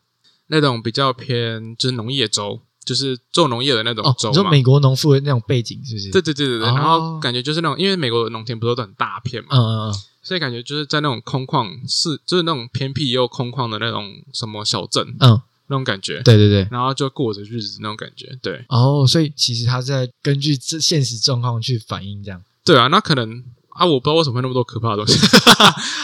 [0.47, 4.31] 那种比较偏就是农业州，就是做农业的那种哦，州嘛。
[4.37, 6.11] 你说美国农夫的那种背景是不是？
[6.11, 15.41] 对对对对对，哦然后感觉就是那种，因为美国的农田不是都很大片嘛，嗯嗯嗯，所以感觉就是在那种空旷是就是那种偏僻又空旷的那种什么小镇嗯，
[15.73, 16.67] 那种感觉，对对对。
[16.71, 25.17] 然后就过着日子那种感觉，对哦，所以其实他在根据这现实状况去反映这样，对啊，那可能啊，我不知道为什么会那么多可怕的东西，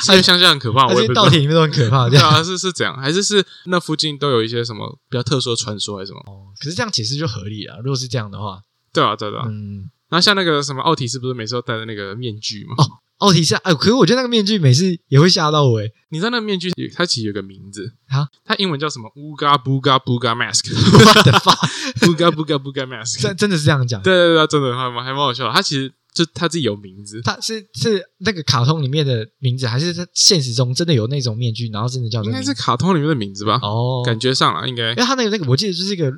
[0.04, 6.20] 是因为乡下很可怕，我也不知道稻田里面都很可怕， 对啊，是是这样，还是是那附近都有一些什么比较特殊的传说还是什么？
[6.28, 7.78] 哦可是这样解释就合理了。
[7.78, 8.60] 如果是这样的话，
[8.92, 9.44] 对啊，对啊。
[9.48, 12.74] 嗯，然后像那个什么奥体是，不是每次都戴着那个面具吗？
[12.80, 12.84] 哦
[13.20, 21.54] 奥体下，哎，可是我觉得那个面具每次也会吓到我，哎，你知道那个面具它其实有个名字啊，它英文叫什么？Uga Buga Buga Mask，我的妈
[22.00, 23.22] ，Buga Buga Buga Mask。
[23.22, 24.02] 真真的是这样讲。
[24.02, 25.54] 对对对，真的还蛮还蛮好笑的。
[25.54, 33.60] 它其实就他自己有名字，他是是那个卡通里面的名字，还是他现实中真的有那种面具，然后真的叫这应该是卡通里面的名字吧？
[33.62, 34.90] 哦，感觉上了，应该。
[34.92, 36.12] 因为他那个那个，我记得就是一个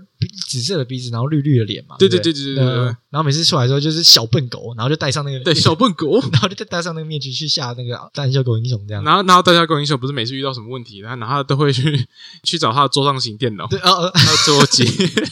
[0.47, 1.95] 紫色的鼻子，然后绿绿的脸嘛。
[1.99, 2.55] 对对对对？
[2.55, 6.19] 对对然后每次出来的时候就是小笨狗，然后就戴上那个对小笨狗。
[6.31, 9.03] 然后就再戴上那个面具去吓那个胆小狗英雄这样。
[9.03, 12.07] 然后，然后大家跟英雄不是每次遇到什么问题，然后然后他都会去
[12.43, 14.85] 去找他的桌上型电脑，对，哦哦，还有桌机，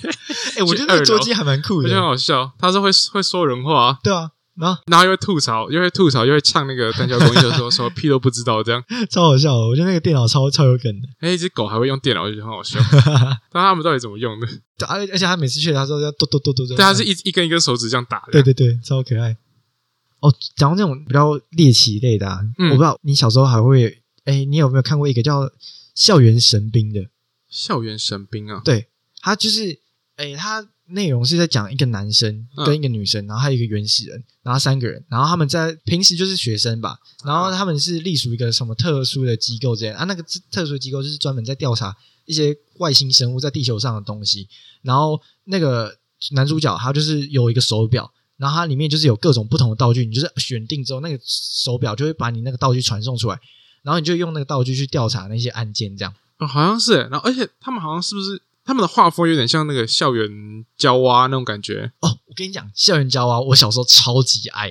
[0.59, 2.51] 哎，我觉得那个捉鸡还蛮酷我觉得很，好笑。
[2.59, 8.83] 他是会会说人话，对啊，然后然后又会吐槽，又会吐槽，又会唱那个单脚狗英雄说什么屁都不知道这样。
[9.09, 11.07] 超好笑的，我觉得那个电脑超超有梗的。
[11.21, 12.79] 哎，一只狗还会用电脑，我就觉得很好笑。
[13.51, 14.47] 但他们到底怎么用的？
[14.77, 18.31] 对而而且他每次去，他说要剁剁剁剁剁，对，他是一一根一根手指这样打的。
[18.33, 19.37] 对对对，超可爱。
[20.19, 25.43] 哦，讲到这种比较猎奇类的、啊，嗯我不知道你小时候还会，哎，你有没有看过一个叫
[25.95, 27.09] 《校园神兵》的？
[27.49, 28.89] 校园神兵啊，对，
[29.21, 29.79] 他就是，
[30.17, 44.47] 哎，他内容是在讲一个男生嗯跟一个女生，然后还有一个原始人，然后三个人，然后他们在平时就是学生吧，然后他们是隶属一个什么特殊的机构这样啊，那个特殊的机构就是专门在调查一些外星生物在地球上的东西，
[44.81, 45.97] 然后那个
[46.31, 48.11] 男主角他就是有一个手表。
[48.39, 53.37] 然后它里面就是有各种不同的道具，你就是选定之后，那个手表就会把你那个道具传送出来。
[53.83, 56.15] 然后你就用那个道具去调查那些案件，这样。
[56.37, 60.29] 哦，好像是，然后而且他们好像是不是他们的画风有点像那个校园
[60.77, 61.91] 娇娃那种感觉？
[62.01, 64.69] 哦，我跟你讲，校园交啊，我小时候超级爱，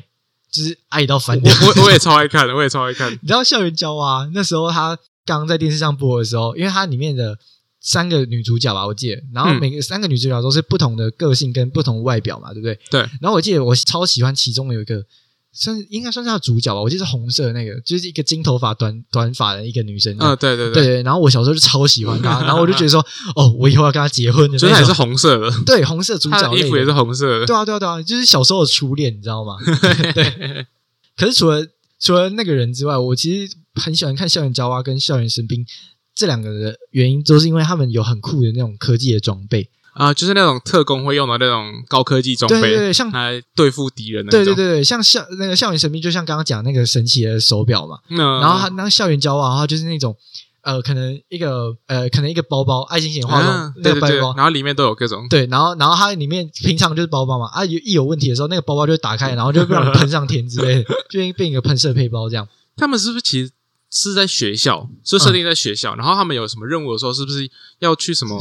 [0.52, 1.52] 就是爱到翻我掉。
[1.66, 3.12] 我我也超爱看的， 我也超爱看。
[3.12, 4.30] 你知道校园交啊？
[4.32, 4.96] 那时候他
[5.26, 7.36] 刚在电视上播的时候，因为它里面的
[7.80, 12.78] 三个女主角吧，我记得，然后嗯每个三个女主角都是不同的个性跟不同外表嘛，对不对？
[12.92, 13.00] 对。
[13.20, 15.04] 然后我记得我超喜欢其中有一个，
[15.52, 20.14] 算是应该算是他的主角吧，我记得是红色的那个，就是一个金头发短短发的一个女生。
[20.20, 21.02] 嗯，对对对，对。
[21.02, 24.92] 然后我小时候就超喜欢她，然后我就觉得说，哦，我以后要跟她结婚的所以它也是。
[24.92, 27.46] 红色的，对，红色主角衣服也是红色的。
[27.46, 29.56] 对啊，对啊，对啊，就是小时候的初恋，你知道吗？
[30.14, 30.66] 对。
[31.16, 31.66] 可是除了
[32.00, 35.64] 除了那个人之外，我其实很喜欢看《校园娇娃》跟《校园神兵》
[36.14, 39.70] 这两个的原因，都是因为他们有很酷的那种科技的装备。
[39.98, 44.30] 啊，就是那种特工会用的那种高科技装备，对对对，像来对付敌人的。
[44.30, 47.98] 对对对对，像校那个校园神兵，就像刚刚讲那个神奇的手表嘛。
[48.08, 50.16] 嗯，然后他那个校园娇娃的话，就是那种
[50.62, 54.36] 呃，可能一个呃，可能一个包包，爱心显化嗯那个包包。
[54.36, 55.26] 然后里面都有各种。
[55.28, 62.46] 对，然后然后它里面平常就是包包嘛，啊，有一有问题的时候，那个包包就会打开，然后就会让你喷上天之类的，就会变一个喷射配包这样。
[62.76, 63.50] 他们是不是其实
[63.90, 68.38] 是在学校，是设定在学校，然后他们有什么任务的时候，是不是要去什么？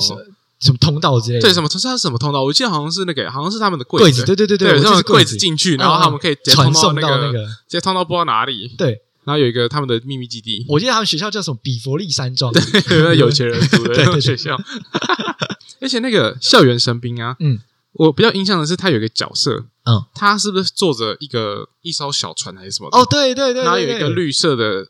[0.59, 1.41] 是什么通道之类的？
[1.41, 1.67] 对，什么？
[1.69, 2.43] 它是什么通道？
[2.43, 12.51] 我记得好像是那个，好像是他们的柜子，对对对对，我他们柜子进去，嗯然后他们可以直接传通到那送到那个，直接通到不知道哪里，对，然后有一个他们的秘密基地，我记得他们学校叫什么比佛利山庄。
[12.53, 14.57] 对 有钱人读的 学校。
[15.79, 17.59] 而且那个校园神兵啊，嗯，
[17.93, 22.89] 我比较印象的是他有一个角色，嗯，他是不是坐着一个一艘小船还是什么？
[22.91, 24.87] 哦，对对对，然后有一个绿色的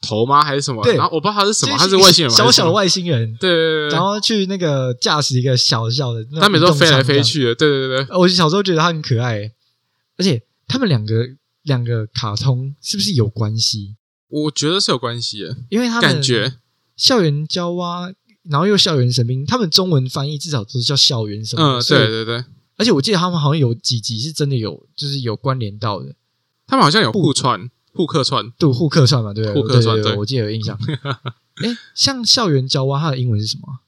[0.00, 0.42] 头吗？
[0.44, 0.82] 还是什么？
[0.82, 2.36] 对然后我不知道他是什么，他是外星人吗？
[2.36, 7.32] 小小的外，星人，对对对对然后去那个驾驶一个小小的，他每次都飞来飞去。
[7.32, 9.50] 去的，对对对对，我小时候觉得他很可爱，
[10.16, 11.14] 而且他们两个
[11.62, 13.96] 两个卡通是不是有关系？
[14.28, 16.54] 我觉得是有关系的，因为他们感觉
[16.96, 18.12] 校园交蛙，
[18.48, 21.80] 然后又校园神兵，他们中文翻译至少都是叫校园神兵。
[21.88, 22.44] 对对对，
[22.76, 26.14] 而且我记得他们好像有几集是真的有，就是有关联到的，
[26.66, 29.62] 他们好像有互串、互客串，对，互客串嘛，对不对？
[29.62, 30.78] 互客串对我记得有印象。
[31.64, 33.80] 哎，像校园交蛙，它的英文是什么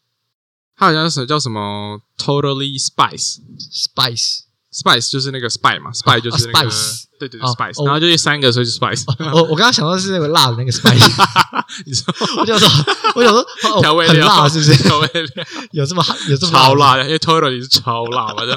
[0.76, 3.38] 它好像是叫什么 Totally Spice。
[3.72, 4.40] ？Spice。
[4.70, 9.02] Spice 就是那个 spy 嘛，spy 就是那个、Spice 对对 spice，、哦然后就三个，所以就 spice。
[9.34, 11.08] 我我刚刚想到的是那个辣的那个 spice，
[11.86, 12.04] 你说
[12.38, 12.68] 我想说，
[13.16, 13.40] 我想说，
[13.72, 14.76] 哦调味料辣，是不是？
[14.84, 16.74] 调味料有这么有这么超？
[16.74, 18.54] 辣的，因为 totally 是超辣嘛的。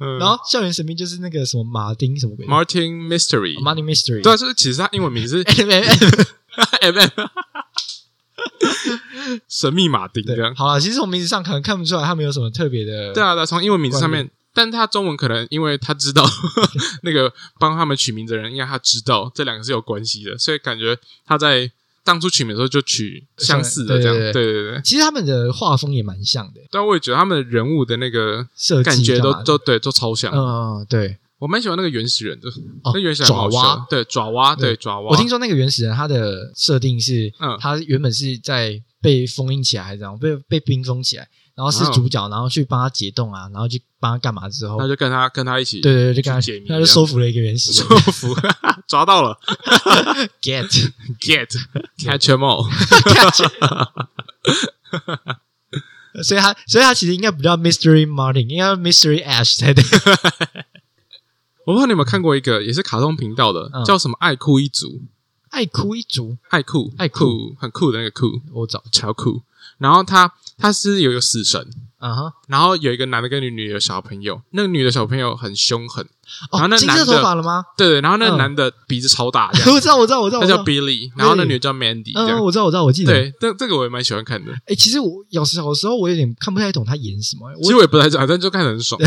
[0.00, 2.52] 嗯，然后校园神秘就是那个什么马丁什么鬼的。
[2.52, 5.84] Martin Mystery，Money Mystery，对啊，就是其实他英文名字 M M
[6.80, 7.28] M M，
[9.48, 10.54] 神秘马丁这对，样。
[10.54, 13.12] 好了，其实从名字上可能看不出来他们有什么特别的。
[13.12, 16.24] 对啊，对啊，从英文名字上面，但他中文可能因为他知道
[17.02, 20.96] 那个帮他们取名的人，应该他知道这两个是有关系的，所以感觉
[21.26, 21.70] 他在
[22.08, 24.16] 当初取名的时候就取相似的这样。
[24.16, 30.32] 对对对其实他们的画风也蛮像的，但我也觉得他们的人物的那个设计感觉都都对，都超像。
[30.32, 31.18] 嗯，对。
[31.38, 32.48] 我蛮喜欢那个原始人的，
[32.82, 35.10] 哦那原始人爪哇，对爪哇，对对爪哇。
[35.10, 41.28] 我听说那个原始人他的设定是，嗯他原本是在被封印起来，还是怎样被被冰封起来，
[41.58, 48.32] 然后是哦主角，然后去帮他解冻啊，然后去帮他干嘛之后他，就跟他跟他一起对对对，就跟他去解谜他就收服了一个原始人收服，
[48.86, 49.36] 抓到了
[50.40, 51.48] get，get
[51.98, 52.64] catch them all。
[56.22, 59.84] 所以他所以他其实应该不叫 Mystery Martin，应该叫 Mystery Ash 才对。
[61.66, 65.02] 我不知道你有没有看过一个也是卡通频道的，嗯叫什么“爱酷一族
[65.50, 69.42] 爱哭一族，”，爱酷爱酷很酷的那个酷，我找超酷。
[69.78, 71.60] 然后他他是有一个死神，
[71.98, 76.04] 啊哈，然后有一个男的跟女女的小朋友，那个女的小朋友很凶狠，
[76.52, 77.64] 然后那男的头发了吗？
[77.76, 80.64] 对对，然后那个嗯男的鼻子超大，这样 我知道，我知道，我知道，那叫我知道。
[80.64, 82.44] Billy，然后那女的叫 Mandy，这嗯，样。
[82.44, 83.12] 我知道，我知道，我记得。
[83.12, 84.52] 对，这这个我也蛮喜欢看的。
[84.66, 87.52] 哎，其实我有时候有时候我有点看不太懂他演什么。
[87.62, 89.00] 其实我也不太知道，但就看得很爽。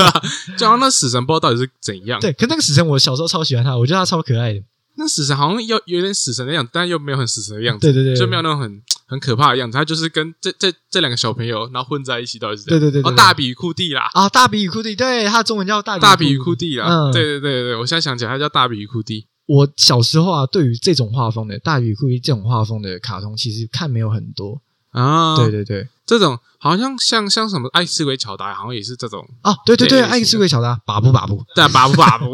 [0.56, 2.18] 就好像那死神不知道到底是怎样。
[2.20, 4.62] 对，可那个死神我小时候超喜欢他，我觉得他超可爱的。
[4.96, 7.86] 那死神好像要有点死神的样子，但又没有很死神的样子。
[7.86, 9.76] 对对对，就没有那种很很可怕的样子。
[9.76, 16.86] 他就是跟这这这两个小朋友，然后混在一起，到底是这样哦，对对对对对大比与库蒂啦，啊，大比与库蒂，对，他的中文叫大大比与库库蒂啦。
[16.86, 19.26] 嗯对对对对，我现在想起来，他叫大比与库蒂。
[19.46, 24.60] 我小时候啊，对于这种画风的大比与库蒂这种画风的卡通，其实看没有很多。
[24.90, 32.32] 啊，对，对对，这种好像像像什么爱斯鬼巧达，好像也是这种，啊，对对对，爱斯鬼乔达，把不把不，对啊，巴布巴布，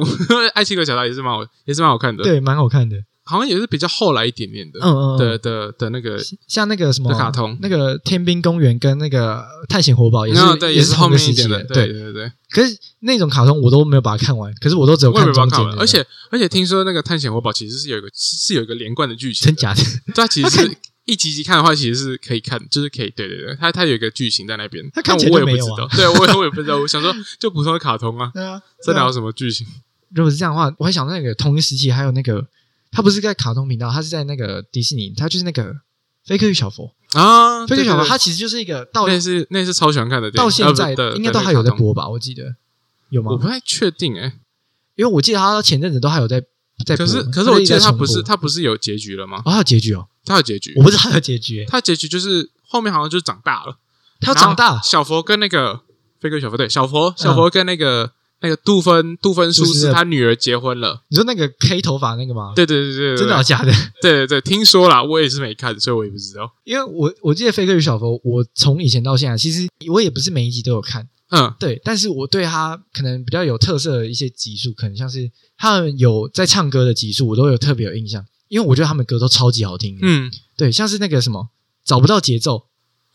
[0.53, 2.23] 艾奇格乔达也是蛮好，也是蛮好看的。
[2.23, 2.99] 对，蛮好看的。
[3.31, 5.19] 好像也是比较后来一点点的，嗯嗯嗯。
[5.19, 6.19] 的的的那个，
[6.49, 7.57] 像那个什么的卡通。
[7.63, 12.01] 那个天兵公园跟那个探险活宝也是嗯对，也是后面一点的，对对。
[12.01, 19.47] 对对，可是那种卡通我都没有把它看完，可是我都只有看中间的把它看完，而且而且听说那个探险活宝其实是有一个是是有一个连贯的剧情。
[19.47, 29.67] 的，真假的， 它其实是一集集看的话，其实是可以看，就是可以，对对对，它它有一个剧情在那边，它看我也不知道，对我也 我也不知道，我想说就普通的卡通啊，对啊，这哪有什么剧情？
[30.15, 32.45] 如果是这样的话，我还想到那个同一时期还有那个，
[32.91, 35.75] 他不是在卡通频道，他是在那个迪士尼，他就是那个
[36.25, 38.09] 《飞科与小佛》，啊，《飞科与小佛》对对对。
[38.09, 42.09] 它其实就是一个到那是那是超喜欢看的电影，到现在应该都还有在，播吧？
[42.09, 42.57] 我记得。
[43.11, 43.33] 有吗？
[43.33, 43.37] 我？
[43.39, 44.39] 不太确定哎，
[44.97, 46.41] 因为我记得他前阵子都还有在
[46.85, 48.07] 在播，可是可是我记得它在重播。
[48.07, 49.43] 不是他不是有结局了吗？
[49.45, 50.75] 哦，还有结局哦，他有结局。
[50.77, 51.67] 我，不知道他有结局，欸。
[51.67, 53.79] 它结局就是后面好像就是长大了，
[54.21, 55.81] 他要长大小佛跟那个
[56.21, 58.13] 飞哥小佛对小佛小佛跟那个
[58.43, 62.53] 那个杜芬杜芬舒杜斯的斯他女儿结婚了，你说那个黑头发那个吗？
[62.57, 63.73] 对对对对对，真的哦假的？
[64.01, 66.51] 对对对，听说啦，我也是没看，所以我也不知道。
[66.65, 79.99] 因为我我记得《飞哥与小佛》，我从以前到现在，其实我也不是每一集都有看，嗯，对，但是我对他可能比较有特色的一些集数，可能像是他们有在唱歌的集数，我都有特别有印象，因为我觉得他们歌都超级好听。
[80.01, 81.51] 嗯对，像是那个什么
[81.85, 82.67] 找不到节奏，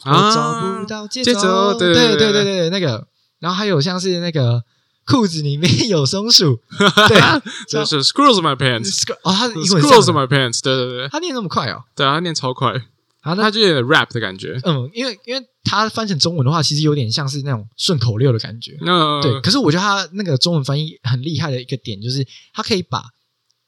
[0.05, 3.07] 我找不到节节奏对对对对对对，那个，
[3.39, 4.63] 然后还有像是那个
[5.05, 6.59] 裤子里面有松鼠，
[7.07, 9.03] 对，就是 Screws my pants。
[9.21, 12.73] 哦，他英文 Screws my pants，对对对，他念那么快哦，对啊，他念超快，
[13.21, 14.59] 他他就有点 rap 的感觉。
[14.63, 23.03] 嗯，因为因为他翻成中文的话，其实有点像是那种顺口溜的感觉，那对，可是我觉得他那个中文翻译很厉害的一个点，就是他可以把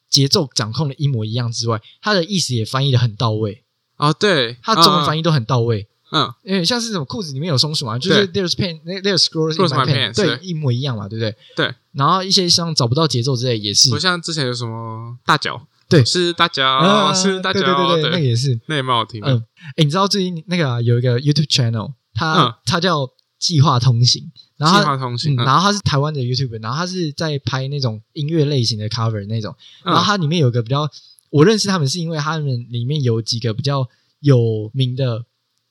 [0.10, 3.64] 节奏掌控的一模一样之外，他的意思也翻译的很到位，
[3.98, 5.88] 哦，对，他中文翻译，译都很到位。
[6.12, 11.36] 嗯，因为像是什么裤子里面有松鼠嘛，就是 there's pen there's screws in my pants，pants，对，一模一样嘛，对不对？
[11.56, 11.76] 对。
[11.92, 13.90] 然后一些像找不到节奏之类也是。
[13.90, 16.06] 不，像之前有什么大脚，对。
[16.06, 18.60] 是大脚，啊是大脚，对对对，那个也是。
[18.68, 19.34] 那也蛮好听的。
[19.34, 19.44] 嗯，
[19.76, 22.54] 哎，你知道最近那个啊有一个 YouTube channel，它嗯。
[22.66, 29.54] 它叫计划通行，然后计划通行，然后他是台湾的 YouTube，然后它是在拍那种音乐类型的 cover 那种，
[29.84, 29.94] 嗯。
[29.94, 30.90] 然后它里面有个比较，
[31.30, 33.88] 我认识他们是因为他们里面有几个比较
[34.22, 35.24] 有名的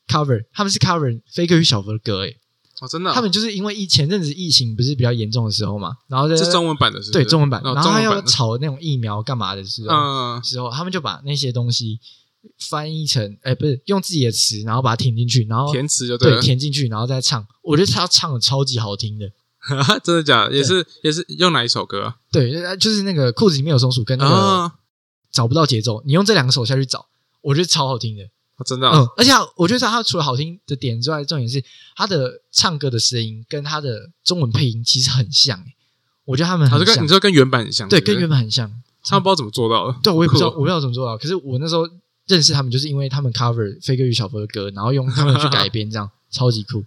[0.07, 2.37] cover，他们是 cover 飞哥与小佛的歌，诶，
[2.81, 7.11] 哦，真的哦，他们就是因为疫前阵子疫情不是比较严重的时候嘛，然后在是中文版的，是是？
[7.11, 11.99] 对中文版，哦然后他要中文版的，炒那种疫苗干嘛的时候，嗯，时候他们就把那些东西
[12.69, 19.29] 翻译成，哎，不是用自己的词，然后把它填进去，然后填词就对了，填进去，然后再唱，我觉得他唱的超级好听的。
[20.01, 20.53] 真的假的？
[20.55, 22.15] 也是也是用哪一首歌啊？
[22.31, 24.75] 对，呃就是那个裤子里面有松鼠跟那个啊，
[25.31, 27.07] 找不到节奏，你用这两个手下去找，
[27.41, 28.23] 我觉得超好听的。
[28.57, 28.87] 哦真的
[29.17, 31.63] 而且我觉得他除了好听的点之外，重点是
[31.95, 35.75] 他的唱歌的声音跟他的中文配音其实很像、欸，
[36.25, 38.69] 我觉得他们很像跟你，说跟原版很像，对，跟原版很像。
[39.09, 39.97] 他们不知道怎么做到的。
[40.03, 41.17] 对，我也不知道， 我不知道怎么做到。
[41.17, 41.87] 可是我那时候
[42.25, 46.83] 认识他们，就是因为他们 cover 飞哥与小佛的歌，然后用他们去改编，这样 超级酷。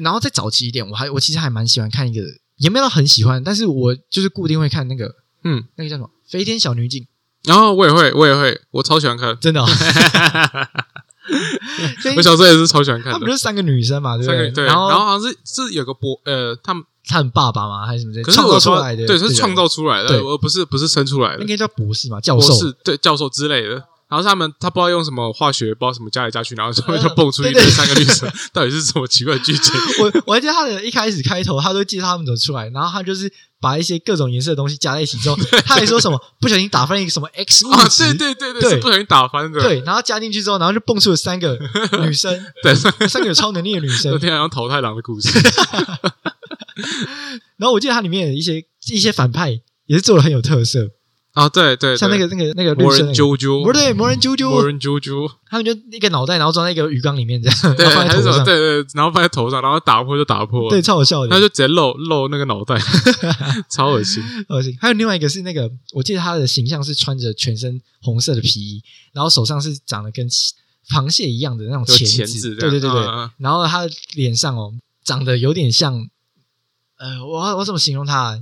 [0.00, 2.24] 然后再早期一点，我还我其实还蛮喜欢看一个，
[2.58, 7.02] 也没有很喜欢，但是我就是固定会看那个嗯，那个叫什么《飞天小女警》，
[7.44, 9.36] 然后我也会，我也会，我超喜欢看。
[9.40, 9.66] 真的、哦。
[12.16, 13.36] 我小时候也是超喜欢看的他们就。
[13.36, 14.50] 是三个女生嘛，对不对？
[14.50, 18.26] 对，然后然后好像是是有个博呃，他们他们爸爸嘛，还是什么之类的？
[18.26, 21.46] 可是创我说造出来的，对，是创造出来对的，而不是不是生出来的应。
[21.46, 22.48] 该叫博士嘛，教授。
[22.48, 23.84] 博士对教授之类的。
[24.10, 29.72] 然后他们他不知道用什么化学，不知道什么加来加去，然后上面就蹦出一堆三个女生， 到底是什么奇怪的剧情？
[30.00, 39.60] 我我还记得他的一开始开头，他都介绍他们怎么出来，然后他就是把一些各种颜色的东西加在一起之后， 他还说什么不小心打翻一个什么 X 物啊，质，对对对对，对是不小心打翻的。
[39.60, 41.56] 对然后加进去之后，然后就蹦出了三个
[42.02, 44.18] 女生，对，三个有超能力的女生昨。
[44.18, 45.30] 天好像桃太郎的故事。
[47.58, 50.88] 然后我记得它里面有一些一些反派也是做的很有特色，
[51.32, 57.86] 啊，对对，像那个那个那个魔人啾啾，不对，魔人啾啾，魔人啾啾，他们就一个脑袋，然后装在一个鱼缸里面这样，对，
[58.44, 61.28] 对对，然后放在头上，然后打破就打破，对，，超好笑的。
[61.28, 62.76] 他就直接露露那个脑袋，
[63.70, 64.20] 超恶心。
[64.48, 64.76] 恶心。
[64.80, 70.28] 还有另外一个是那个，我记得他的形象是穿着全身红色的皮衣，然后手上是长得跟
[70.88, 72.90] 螃蟹一样的那种有钳钳子对对对
[73.38, 74.74] 然后他的脸上哦，
[75.04, 76.08] 长得有点像，
[76.98, 78.38] 呃，我我怎么形容他啊？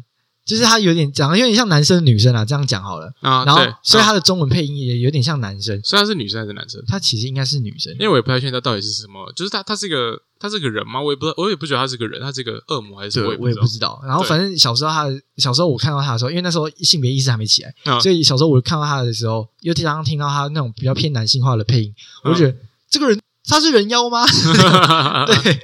[0.49, 3.13] 就是他有点长得有点像男生女生啊，这样讲好了。
[3.21, 7.99] 啊，然后对，所以啊他的中文配音也有点像男生，虽然是女生还是男生，他其实应该是女生因。
[8.01, 11.03] 为我也不太确定他到底是什么，就是他他是个他是个人吗？
[11.03, 13.27] 我也不知道，我也不觉得他是个人，他是个恶魔还是什么？
[13.27, 14.01] 对，我我也不知道。
[14.07, 18.01] 然后反正小时候他小时候我看到他的时候，因为那时候性别意识还没起来，道。
[18.01, 21.95] 所以小时候我看到他的时候，又经常听到他那种比较偏男性化的配音，
[22.25, 22.57] 我就觉得
[22.89, 24.25] 这个人他是人妖吗？
[24.25, 25.55] 嗯 对，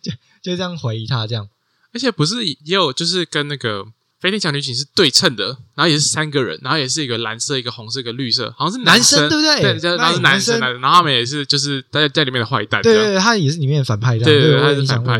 [0.00, 0.12] 就
[0.42, 1.48] 就这样怀疑他这样。
[1.94, 3.84] 而且不是也有就是跟那个
[4.22, 15.18] 飞天小女警是对称的，然后也是三个人，然后也是一个蓝色、一个红色、一个绿色，好像是男生生对不对对，然后是男男生，生男生然后他们也是就是在在里面的坏蛋，对对对，他也是里面的反派这样，对他是反派。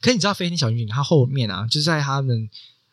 [0.00, 2.48] 可你知道飞天小女警他后面啊，就是在他们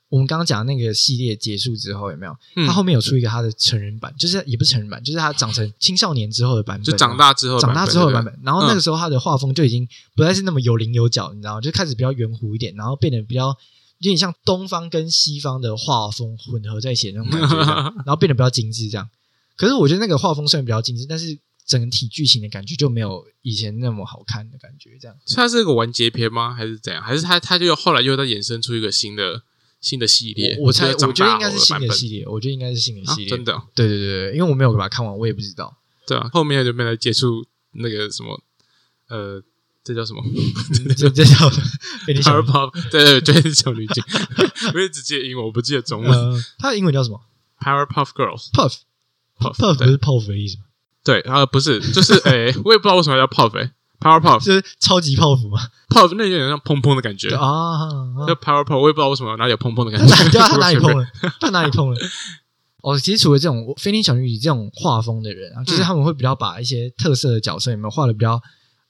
[0.09, 2.35] 我们刚刚讲的那个系列结束之后，有没有？
[2.55, 8.39] 嗯他后面有出一个他的成人版，就是也不是成人版，就是他长成青少年之后的版本，就长大之后长大之后的版本。
[8.41, 11.61] 然后那个时候他的画风就已经不再是那么有棱有角，你知道吗？
[11.61, 13.55] 就开始比较圆弧一点，然后变得比较
[13.99, 17.55] 有点像东方跟西方的画风混合在一起那种感觉，
[18.05, 19.09] 然后变得比较精致这样。
[19.55, 25.17] 可是我觉得那个画风虽然比较精致，但是整体剧情的感觉就没有以前那么好看的感觉，这样。
[25.35, 26.53] 它是一个完结篇吗？
[26.53, 27.01] 还是怎样？
[27.03, 29.41] 还是它它就后来又再衍生出一个新的
[29.81, 30.55] 新的系列？
[30.59, 35.75] 我我猜，我觉得大应该是新的系列，我觉得应该是新的啊系列，真的对对对，因为我没有把它看完，我也不知道。
[36.05, 38.41] 对啊，后面就没来接触那个什么
[39.09, 39.41] 呃，
[39.88, 40.21] 这叫什么
[40.97, 41.49] 这 这叫
[42.05, 42.71] 被你想 Powerpuff？
[42.91, 44.03] 对对，对就是小女警，
[44.75, 46.11] 我也只记得英文，我不记得中文。
[46.11, 47.21] 呃，它的英文叫什么
[47.61, 48.73] Powerpuff Girls？Puff
[49.39, 50.63] Puff Puff 不是 Puff 的意思吗？
[51.05, 53.71] 对啊，不是，就是 诶，我也不知道为什么叫 Puff 诶
[54.01, 55.59] ，Powerpuff 就是超级泡芙嘛。
[55.89, 57.88] Puff 那有点像砰砰的感觉对，啊，
[58.27, 61.01] 就 Powerpuff 我也不知道为什么哪里有砰砰的感他觉哪，对啊，他哪里碰了？
[61.01, 61.07] 了？
[61.39, 61.97] 他哪里碰了？
[62.83, 68.39] 哦，其实除了这种飞天小女警这种画风的人啊，就是他们会比较把一些特色的角色有没有画的比较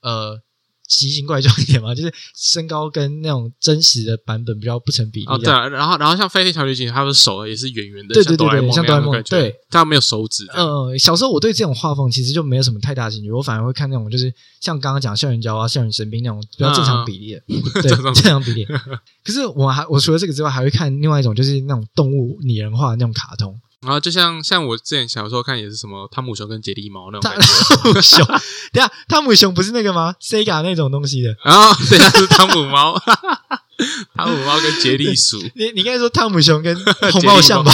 [0.01, 0.39] 呃
[0.88, 10.65] 奇形怪状一点嘛， 就是身高跟那种真实的版本比较不成比例哦，对啊，然后然后像飞天小女警，她的手也是圆圆的，对对对像哆啦 A 梦像哆啦 A 梦对，但没有手指嗯。
[10.65, 17.41] 呃，小时候我对这种画风其实就没有什么太大兴趣，我反而会看那种就是像刚刚讲校园交啊、校园神兵那种比较正常比例的，
[17.81, 18.13] 对 正常。
[18.13, 18.65] 正常比例。
[19.23, 27.53] 可是我还我除了这个之外，还会看另外一种就是那种动物拟人化的那种卡通，然后就像像我之前小时候看也是什么汤姆熊跟杰利猫那种汤感觉，
[27.93, 28.38] 姆熊，等
[28.73, 31.36] 一下汤姆熊不是那个吗？Sega 那种东西的。
[31.45, 32.97] 然后对，啊是汤姆猫，
[34.15, 36.75] 汤姆猫跟杰利鼠，你你刚才说汤姆熊跟
[37.13, 37.71] 红帽象吧？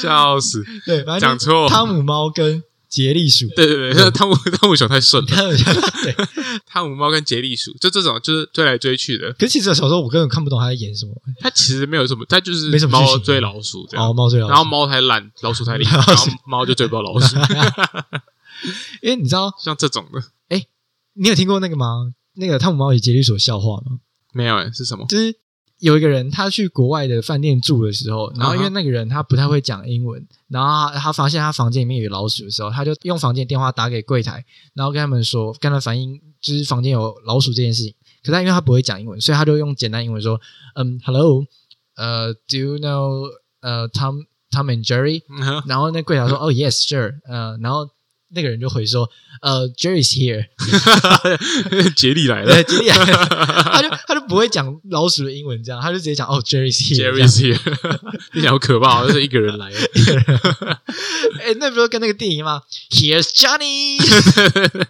[0.00, 3.46] 笑死，对，反正讲就是错，汤姆猫跟杰利鼠。
[3.54, 6.16] 对对对， 汤姆汤姆熊太顺了，汤姆熊对，
[6.66, 11.12] 汤姆猫跟杰利鼠就这种就是追来追去的，可是其实小时候我根本看不懂他在演什么。
[11.40, 17.36] 它其实没有什么，它就是没什么猫追老鼠这样哦，，猫追老，然后猫太懒，老鼠太厉害， 然后猫就追不到老鼠，
[19.02, 20.22] 因为你知道，像这种的
[21.20, 22.14] 你有听过那个吗？
[22.34, 23.98] 那个汤姆猫与杰利鼠的笑话吗？
[24.32, 25.04] 没有诶，是什么？
[25.08, 25.34] 就是
[25.78, 37.94] 有一个人他去国外的饭店住的时候，然后因为那个人他不太会讲英文，然后他他发现他房间里面有老鼠的时候，他就用房间电话打给柜台，然后跟他们说，跟他反映就是房间有老鼠这件事情。
[38.22, 40.40] 可是他因为他不会讲英文，所以他就用简单英文说，
[40.74, 41.44] 嗯，Hello，
[41.96, 43.28] 呃，Do you know
[43.60, 45.22] 呃 Tom Tom and Jerry？
[45.66, 47.88] 然后那柜台说，哦，Yes，sure，呃，然后
[48.30, 49.08] 那个人就回说，
[49.40, 50.46] 呃，Jerry's here。
[51.96, 53.26] 杰利来了，杰利来了，
[53.72, 57.10] 他就他就不会讲老鼠的英文，这样他就直接讲哦，Jerry's here。
[57.10, 57.58] ，Jerry's here，
[58.32, 59.76] 听起来好可怕，就是一个人来了。
[61.42, 63.98] 哎，那不是跟那个电影吗？Here's Johnny。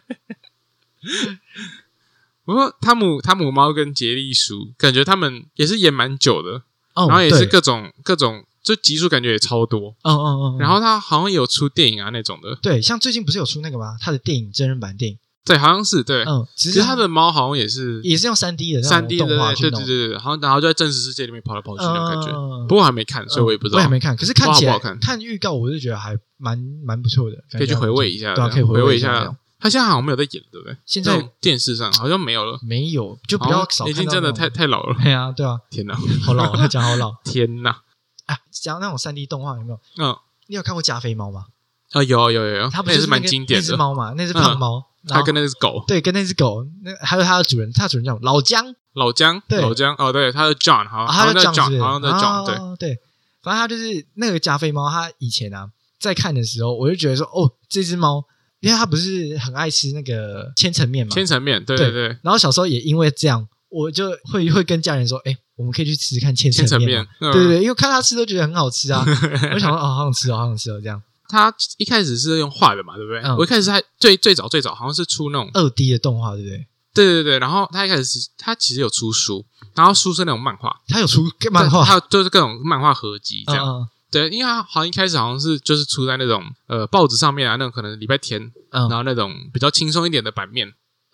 [2.45, 6.62] 不过汤姆汤姆猫跟杰利鼠，感觉他们也是演蛮久的，
[6.95, 9.94] 哦然后也是各种各种，就集数感觉也超多。
[10.02, 13.96] 嗯嗯嗯，嗯然后他好像有出电影啊那种的，对，像最近不是有出那个吗？
[14.00, 16.22] 他的电影真人版电影，对，好像是对。
[16.24, 22.28] 嗯，其实他的猫好像也是也是用三 D 的三 D 的，动画去弄对对对，对，好像然后就在真实世界里面跑来跑去那种感觉。
[22.38, 29.34] 嗯不过我还没看，所以我也不知道我也，没看，可是看起来不好看看预告，我就觉得还蛮蛮不错的，可以去回味一下，对啊，这样回味一下。
[29.60, 30.76] 他现在好像没有在演，对不对？
[30.86, 33.88] 现在电视上好像没有了，没有，就比较少。
[33.88, 34.96] 已经真的太太老了。
[35.02, 37.12] 对啊，对啊，天哪，好老，讲好老。
[37.24, 37.80] 天哪！
[38.28, 39.80] 啊，讲那种三 D 动画有没有？
[39.98, 40.16] 嗯，
[40.46, 41.46] 你有看过加菲猫吗？
[41.92, 43.66] 啊有有有有，它不是蛮经典的。
[43.66, 43.76] 那只。
[43.76, 44.12] 猫嘛？
[44.16, 45.82] 那只胖猫，它跟那只狗。
[45.86, 48.24] 对，跟那只狗，那还有它的主人，它的主人叫什么？
[48.30, 49.60] 老姜，老姜，对。
[49.62, 49.94] 老姜？
[49.98, 52.98] 哦，对，它的 John 好它叫 John，好像在 John，对，啊对，
[53.42, 58.22] 反正它就是那个加菲猫，它以前啊在看的时候，我就觉得说，哦，这只猫，
[58.60, 66.88] 因为它不是很爱吃那个千层面嘛，千层面，对对对，然后小时候也因为这样，我就会会跟家人说，哎，我们可以去吃吃看千千层面。
[67.20, 69.04] 面，对对因为看他吃都觉得很好吃啊，
[69.52, 73.20] 我想说，哦，好想吃哦，好想吃哦，这样他一开始是用画的嘛，对不对？
[73.20, 76.66] 嗯我一开始他最最早最早好像是出那种，二 D 的动画，对不对？
[76.94, 79.44] 对对对，然后他一开始是他其实有出书，
[79.74, 83.66] 然后书是那种漫画，他有出漫画，他就是各种漫画合集这样。
[83.66, 88.40] 嗯对，因为他好像一开始好像是就是出在那种呃报纸上面啊，那种可能礼拜天，
[88.72, 90.72] 然后那种比较轻松一点的版面，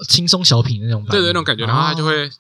[0.08, 2.30] 轻松小品的那种版对面，对那种感觉，然后他就哦，会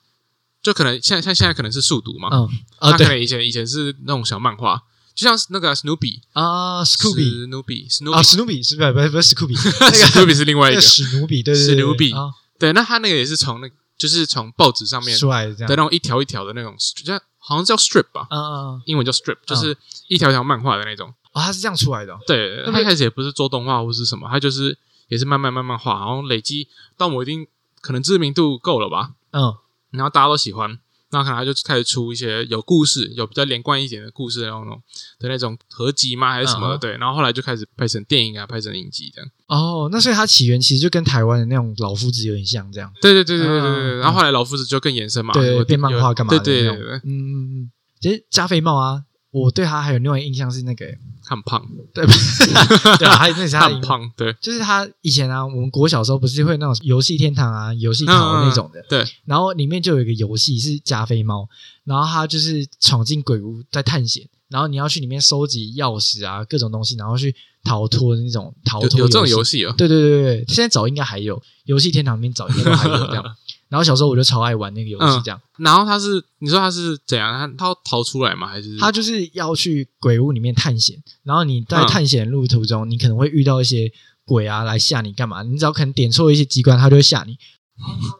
[0.64, 2.48] 就可能像像现在可能是速读嘛，嗯
[2.78, 4.82] 啊，对他可能以前以前是那种小漫画，
[5.14, 12.12] 就像是那个 Snoopy 啊，Scooby Snoopy 啊 Snoopy 史努比是不是不是不是 Scooby， 那个 Snoopy 是另外一那个个史努比，对对对，史努比。
[12.12, 12.30] 啊。
[12.58, 15.68] 对，那他那个也是从那就是从报纸上面出来这样。
[15.68, 19.76] 的那，种一条一条的那种，叫好像叫 strip 吧，嗯嗯嗯，英文叫 strip，就是
[20.08, 21.12] 一条条漫画的那种。
[21.32, 27.46] 哦，他是这样出来的哦，对，那他一开始也不是做动画或是什么，他就是也是慢慢慢慢画，然后累积到某一定
[27.80, 29.54] 可能知名度够了吧，嗯
[29.94, 30.78] 然后大家都喜欢，
[31.10, 34.82] 那可能他就开始出一些有故事、有比较连贯一点的故事的那种
[35.18, 36.32] 的那种合集吗？
[36.32, 36.74] 还是什么的？
[36.74, 39.30] 嗯哼对，然后后来就开始拍成电影啊，拍成影集这样。
[39.46, 43.82] 哦，那所以它起源其实就跟台湾的那种老夫子有点像，这样，对对对对对对对。
[43.94, 47.70] 嗯然后后来老夫子就更延伸嘛，对，有变漫画干嘛对对对，嗯嗯嗯，
[48.00, 49.04] 其实加菲猫啊，
[49.34, 50.86] 我对他还有另外一个印象是那个，
[51.24, 51.60] 很胖，
[51.92, 52.06] 对，
[52.98, 58.12] 对啊，还有那是他很胖，对，就是他以前啊，我们国小时候不是会那种游戏天堂啊、游戏桃
[58.44, 61.48] 那种的，嗯对，然后里面就有一个游戏是加菲猫，
[61.82, 73.36] 然后他就是闯进鬼屋在探险，然后你要去里面收集钥匙啊各种东西，然后去逃脱的那种逃脱有有这种游游戏啊，对对对对对，现在找应该还有游戏天堂里面找应该还有这样。
[73.74, 77.32] 然后小时候我就超爱玩那个游戏，这样、然后他是你说他是怎样？
[77.36, 78.46] 他他要逃出来吗？
[78.46, 83.90] 还是他就是要去鬼屋里面探险，然后你在嗯探险路途中，你可能会遇到一些
[84.24, 85.42] 鬼啊来吓你干嘛？
[85.42, 87.36] 你只要可能点错一些机关，他就会吓你。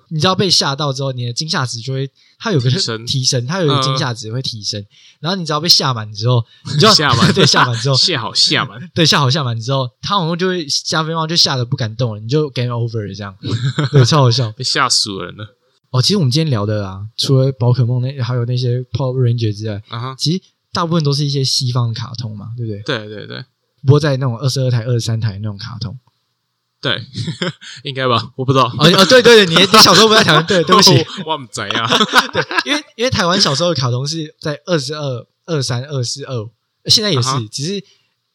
[0.08, 4.84] 你知道被吓到之后，你的惊吓值就会，它有个提升提升，它有一个嗯惊吓值会提升。
[5.20, 8.80] 然后你只要被吓满之后，你就要 吓满 对吓满之后，吓好吓满？
[8.94, 13.36] 对吓好吓满之后，它好像就会加菲猫就吓得不敢动了，你就 game over 了这样，
[13.92, 14.50] 对，超好笑。
[14.52, 15.46] 被吓死人了
[15.90, 19.80] 哦，其实我们今天聊的啊，除了宝可梦那还有那些 Power Ranger 之外！
[20.18, 20.42] 其实
[20.72, 22.82] 大部分都是一些西方的卡通嘛，对不对？
[22.82, 23.44] 对对对
[23.86, 25.96] 播在那种二十二台、二十三台那种卡通。
[26.84, 27.02] 对，
[27.82, 28.30] 应该吧？
[28.36, 28.66] 我不知道。
[28.66, 30.90] 哦哦，对对对，你你小时候不在台湾，对，对不起，
[31.24, 31.88] 我我不知呀。
[32.66, 36.50] 因为因为台湾小时候的卡通是在二十二、二三、二四、二五，
[36.84, 37.82] 现在也是啊只是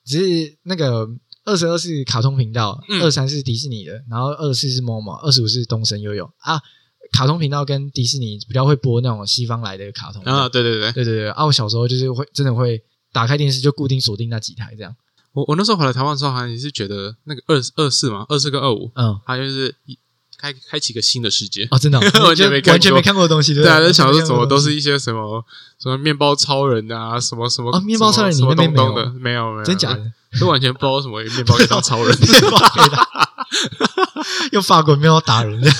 [0.04, 1.08] 只是那个
[1.45, 6.60] 二十二是卡通频道，嗯二三是迪士尼的，然后二四是 MOMO，二十五是东森悠悠啊。
[7.12, 11.43] 卡通频道跟迪士尼比较会播那种西方来的卡通啊，对对对，对对对啊！
[11.45, 14.95] 我小时候就是会真的会打开电视就固定锁定那几台这样。
[15.34, 19.98] 我我那时候回来台湾的时候，好像也是觉得那个二二四嘛，二四跟二五，嗯，好像就是一
[20.38, 21.68] 开开启一个新的世界。
[21.72, 23.88] 哦，真的哦、 完全没看过完全没看过的东西，对啊，对？
[23.88, 25.44] 就想说怎么都是一些什么
[25.80, 30.12] 什么面包超人啊，什么什么啊面包超人什么东东的，没有没有，真假的？
[30.40, 32.18] 就完全不知道什么面包可以当超人。
[32.20, 33.08] 面包可以打，
[34.54, 35.72] 用法国面包打人的，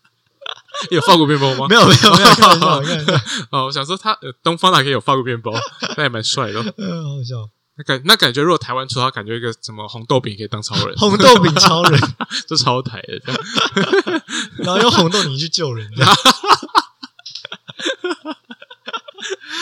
[0.90, 1.66] 有法国面包吗？
[1.68, 3.14] 没有没有没有，开玩笑，开玩笑，
[3.50, 5.52] 哦，我想说他呃东方哪可以有法国面包，
[5.96, 6.64] 那也蛮帅的哦。
[6.78, 7.48] 嗯，好好笑。
[7.78, 12.00] 那感那感觉，如果台湾出，他感觉一个什么红豆饼可以当超人，红豆饼超人，
[12.48, 13.40] 就超台的这样。
[14.58, 16.16] 然后用红豆泥去救人，这 样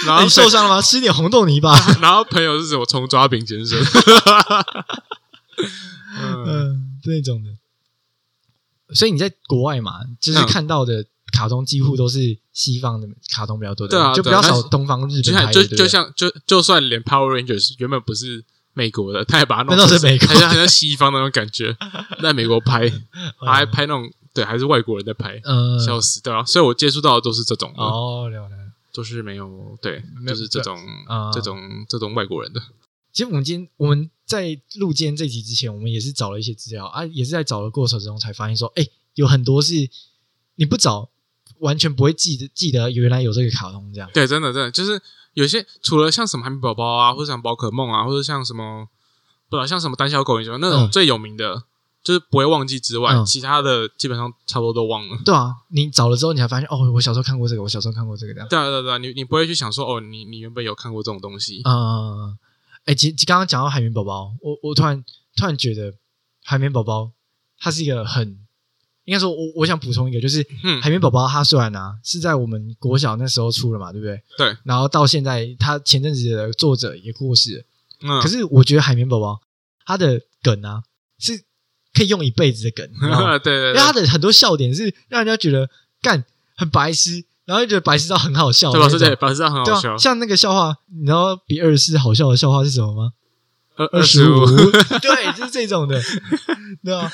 [0.07, 0.81] 然后你受伤了吗？
[0.83, 1.77] 吃点红豆泥吧。
[2.01, 3.79] 然后朋友是什么葱抓饼先生？
[6.19, 7.51] 嗯，嗯，那种的。
[8.95, 11.05] 所以你在国外嘛，就是嗯看到的
[11.37, 21.77] 卡通几乎都是西方的卡通比较多的，对啊就比较少东方日本拍的，就就像就就算连 Power Rangers 原本不是美国的，他也把它弄那都是美国好像好像西方那种感觉，
[22.23, 26.45] 在美国拍， 嗯还拍那种对，还是外国人在拍，嗯，笑死对啊！
[26.45, 28.55] 所以我接触到的都是这种，哦，了解。
[28.93, 30.75] 都是没有对，就是这种
[31.07, 32.63] 啊这种这种外国人的。
[33.13, 39.91] 其实我们今天我们在录今天这集之前，我们也是找了一些资料啊，也是在找的过程中才发现说，哎，有很多是
[40.55, 41.11] 你不找
[41.61, 44.11] 完全不会记得记得原来有这个卡通这样。
[44.13, 45.01] 对，真的真的就是
[45.35, 48.87] 有些除了像什么海绵宝宝啊，或者像宝可梦啊，或者像什么
[49.49, 51.63] 不知道像什么胆小狗那种嗯最有名的，
[52.03, 55.19] 就是不会忘记之外，嗯其他的基本上差不多都忘了。
[55.25, 58.49] 对啊，你找了之后，你才发现哦，我小时候看过这个，我小时候看过这个这样。
[58.49, 62.37] 对啊对啊对啊，你你不会去想说哦，你你原本有看过这种东西，嗯，
[62.85, 65.05] 哎，其其刚刚讲到海绵宝宝，我我突然
[65.37, 65.93] 突然觉得
[66.45, 67.11] 海绵宝宝
[67.59, 68.39] 它是一个很，
[69.07, 70.81] 应该说我我想补充一个，就是嗯。
[70.83, 74.21] 海绵宝宝它虽然啊是在我们国小那时候出了嘛，对不对？
[74.37, 77.65] 对，然后到现在，它前阵子的作者也过世了，
[78.03, 79.41] 嗯，可是我觉得海绵宝宝
[79.87, 80.83] 它的梗啊
[81.19, 81.43] 是
[81.95, 83.39] 可以用一辈子的梗，你知道吗？
[83.41, 85.71] 对对因为它，的很多笑点是让人家觉得
[86.03, 86.25] 干
[86.57, 88.99] 很白痴，然后就觉得白痴到很好笑的那种。
[88.99, 93.13] 对吧对，老师这样很对啊，好笑，像那个笑话，你知道比二十四好笑的笑话是什么吗？
[93.77, 96.01] 二二十五，五，对，就是这种的，
[96.83, 97.13] 对啊，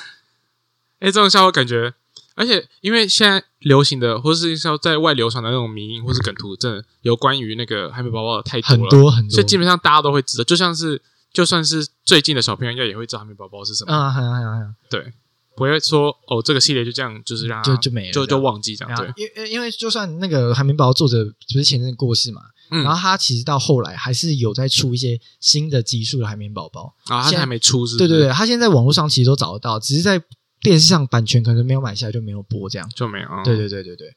[1.02, 1.92] 哎，这种笑话感觉，
[2.36, 11.02] 而且因为现在流行的，或是说在外流传的那种迷音或是梗图，真的有关于那个海绵宝宝的太多了，多很多，所以基本上大家都会知道，就像是
[11.32, 15.12] 就算是最近的小朋友，应该也会知道海绵宝宝是什么，啊，还有还有还有，对，
[15.56, 30.22] 不会说哦这个系列就这样，就是让它就就没了就就忘记这样，对，因为因为就算那个海绵宝宝作者不是前阵过世嘛，嗯然后他其实到后来还是有在出一些新的集数的海绵宝宝，啊，他现在还没出是不是，对对对，他现在在网络上其实都找得到，只是在
[30.62, 32.88] 电视上版权可能没有买下来就没有播这样。
[32.90, 33.28] 就没有。
[33.44, 34.16] 对对对对对。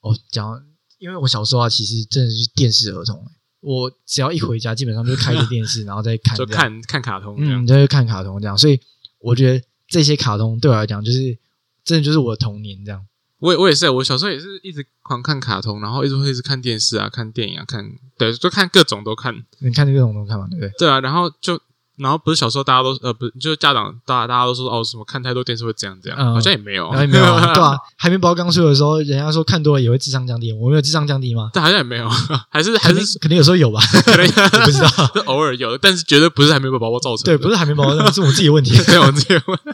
[0.00, 0.64] 哦，讲，
[0.98, 3.32] 因为我小时候啊，其实真的是电视儿童、欸。
[3.60, 7.36] 我只要一回家，基本上就开着电视，然后再看， 就看看卡通。
[7.38, 8.56] 嗯，就是看卡通这样。
[8.56, 8.80] 所以
[9.18, 11.36] 我觉得这些卡通对我来讲，就是
[11.84, 13.06] 真的就是我的童年这样。
[13.40, 17.84] 我也我也是，我小时候也是一直狂看卡通，然后一直会一直看电视啊，看电影啊，看
[18.16, 19.44] 对，就看各种都看。
[19.58, 20.70] 你看各种都看嘛，对不对？
[20.78, 21.60] 对啊，然后就。
[22.00, 27.24] 然后不是小时候大家都呃不是就是家长大大家都说哦什么看太多电视会这样这样，好像也没有，也没有
[27.54, 31.50] 对啊，海绵宝宝刚出的时候，人家说看多了也会智商降低，我们有智商降低吗？
[31.52, 32.08] 但好像也没有，
[32.50, 34.26] 还是还是肯定有时候有吧，可能
[34.64, 34.88] 不知道，
[35.26, 39.70] 偶尔有，但是绝对不是海绵宝宝造成的，对，不是海绵宝宝，是我自己的问题，对我自己的问题。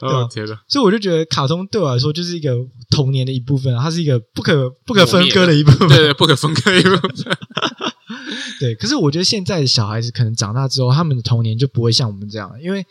[0.00, 2.54] 哦天呐，所以我就觉得卡通对我来说就是一个
[2.90, 7.36] 童年的一部分啊，它是一个不可不可分割的一部分，对，不可分割一部分。
[8.58, 12.84] 对，可是我觉得现在的小孩子可能长大之后，他们的童年就不会像我们这样，因为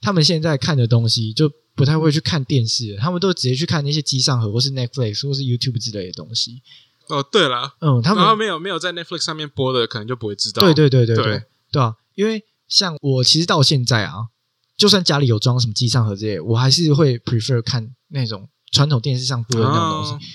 [0.00, 6.62] 他们现在看的东西就不太会去看电视，他们都直接去看那些机上盒或是 Netflix 或是 YouTube 之类的东西。
[7.08, 10.62] 哦，对了，嗯，他们没有没有在 Netflix 上面播的，可能就不会知道。
[10.62, 11.96] 对对对对对对啊！
[12.14, 14.28] 因为像我其实到现在啊，
[14.76, 20.26] 就算家里有装什么机上盒这些，我还是会 prefer 看那种传统电视上播的那种东西，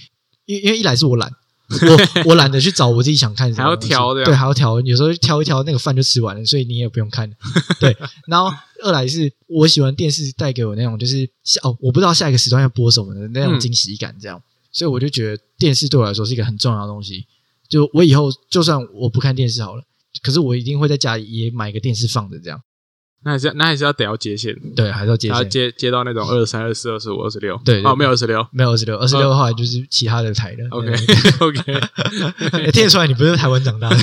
[0.45, 1.31] 因因为一来是我懒。
[2.26, 7.30] 我我懒得去找我自己想看什么，还要挑对，还要调，有时候挑一挑，那个饭就吃完了，所以你也不用看。
[7.80, 7.96] 对，
[8.28, 8.52] 然后
[8.84, 14.41] 二来是我喜欢电视带给我那种就是下哦，我不知道下一个时段要播什么的那种惊喜感，这样，
[14.72, 17.26] 所以我就觉得电视对我来说是一个很重要的东西。
[17.70, 19.84] 就我以后就算我不看电视好了，
[20.24, 22.60] 可是我一定会在家里也买个电视放着这样。
[23.22, 30.64] 那还是那还是要得要接线，对，还是要接线，接接到那种二十三、二十四、二十五、二十六，对，哦，没有二十六，没有二十六，二十六的话就是其他的台的。
[30.70, 31.82] OK，OK，
[32.72, 33.98] 听得出来你不是台湾长大的，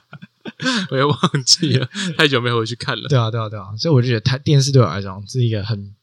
[0.90, 3.06] 我也忘记了，太久没回去看了。
[3.06, 5.94] 对啊，对啊，对啊，所以我就觉得台电视对我来讲是一个很，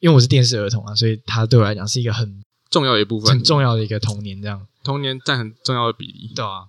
[0.00, 4.66] 因为我是电视儿童啊，所以它对我来讲是一个很重要的一部分，很重要的一个童年，这样。
[4.82, 6.68] 童年占很重要的比例，对啊。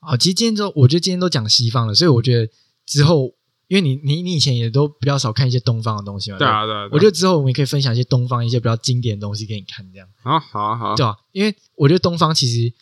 [0.00, 2.48] 啊，其实今天都，我觉得今天都讲西方了，所以我觉得
[2.86, 3.34] 之后。
[3.68, 6.88] 因为你你你以前也都比较少看一些东方的东西嘛，对啊对啊。
[6.92, 11.16] 我觉得之后我们也可以分享一些东方一些比较经典的东西给你看，这样啊好啊好，对啊？
[11.32, 12.72] 因为我觉得东方其实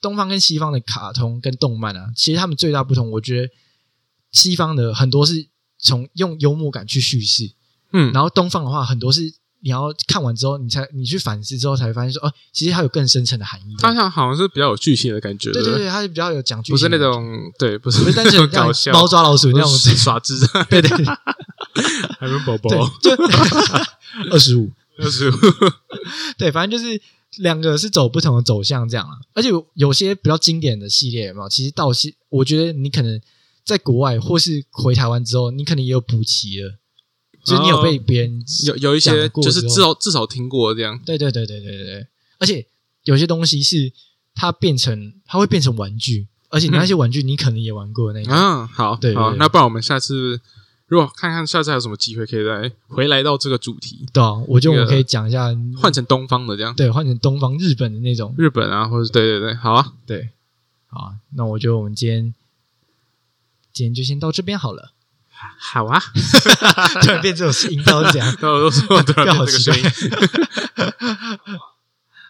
[0.00, 3.48] 东方跟西方的卡通跟动漫啊，其实他们最大不同，我觉得
[4.32, 5.48] 西方的很多是
[5.78, 7.52] 从用幽默感去叙事，
[7.92, 9.34] 嗯，然后东方的话很多是。
[9.62, 13.74] 你要看完之后，你才你去反思之后，才会发现说，哦，其实它有更深层的含义。
[13.78, 17.24] 它像好像是比较有剧情的感觉，对对对，它是比较有讲剧情，不是那种
[17.58, 18.92] 对，不是不是单纯 搞笑。
[18.92, 19.70] 猫抓老鼠那种。
[20.02, 20.34] 耍智，
[20.68, 20.90] 对对，
[22.18, 22.70] 海绵宝宝，
[23.00, 23.10] 就
[24.32, 25.34] 二十五，二十五，
[26.36, 27.00] 对，反正就是
[27.36, 29.12] 两个是走不同的走向这样啊。
[29.34, 33.20] 而且有些比较经典的系列嘛，其实到现，我觉得你可能
[33.64, 36.78] 在国外或是回台湾之后，你可能也有补齐了。
[37.44, 40.98] 就是你有被别人有有一些，就是至少至少听过这样。
[41.04, 42.06] 对对对对对对对，
[42.38, 42.66] 而且
[43.04, 43.92] 有些东西是
[44.34, 48.32] 它变成它会变成玩具，而且那些玩具你可能也玩过那个。
[48.32, 50.40] 嗯，好，对，好，那不然我们下次
[50.86, 54.06] 如果看看下次还有什么机会可以再回来到这个主题。
[54.12, 60.28] 对啊，我觉得我们可以讲一下换成东方的这样，对，换成东方日本的那种日本啊，或者对对对，好啊，对，
[60.86, 62.32] 好啊，那我觉得我们今天
[63.72, 64.92] 今天就先到这边好了。
[65.58, 66.00] 好啊，
[67.02, 69.76] 突然变这种音调是这样， 都说 要好奇怪。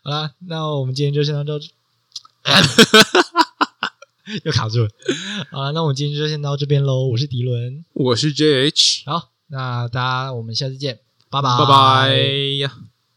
[0.05, 1.67] 好了，那我们今天就先到这，
[4.45, 4.89] 又卡住了。
[5.51, 7.07] 好了，那我们今天就先到这边喽。
[7.09, 9.03] 我是迪伦，我是 JH。
[9.07, 10.99] 好，那大家我们下次见，
[11.31, 12.15] 拜拜拜拜
[12.59, 12.73] 呀。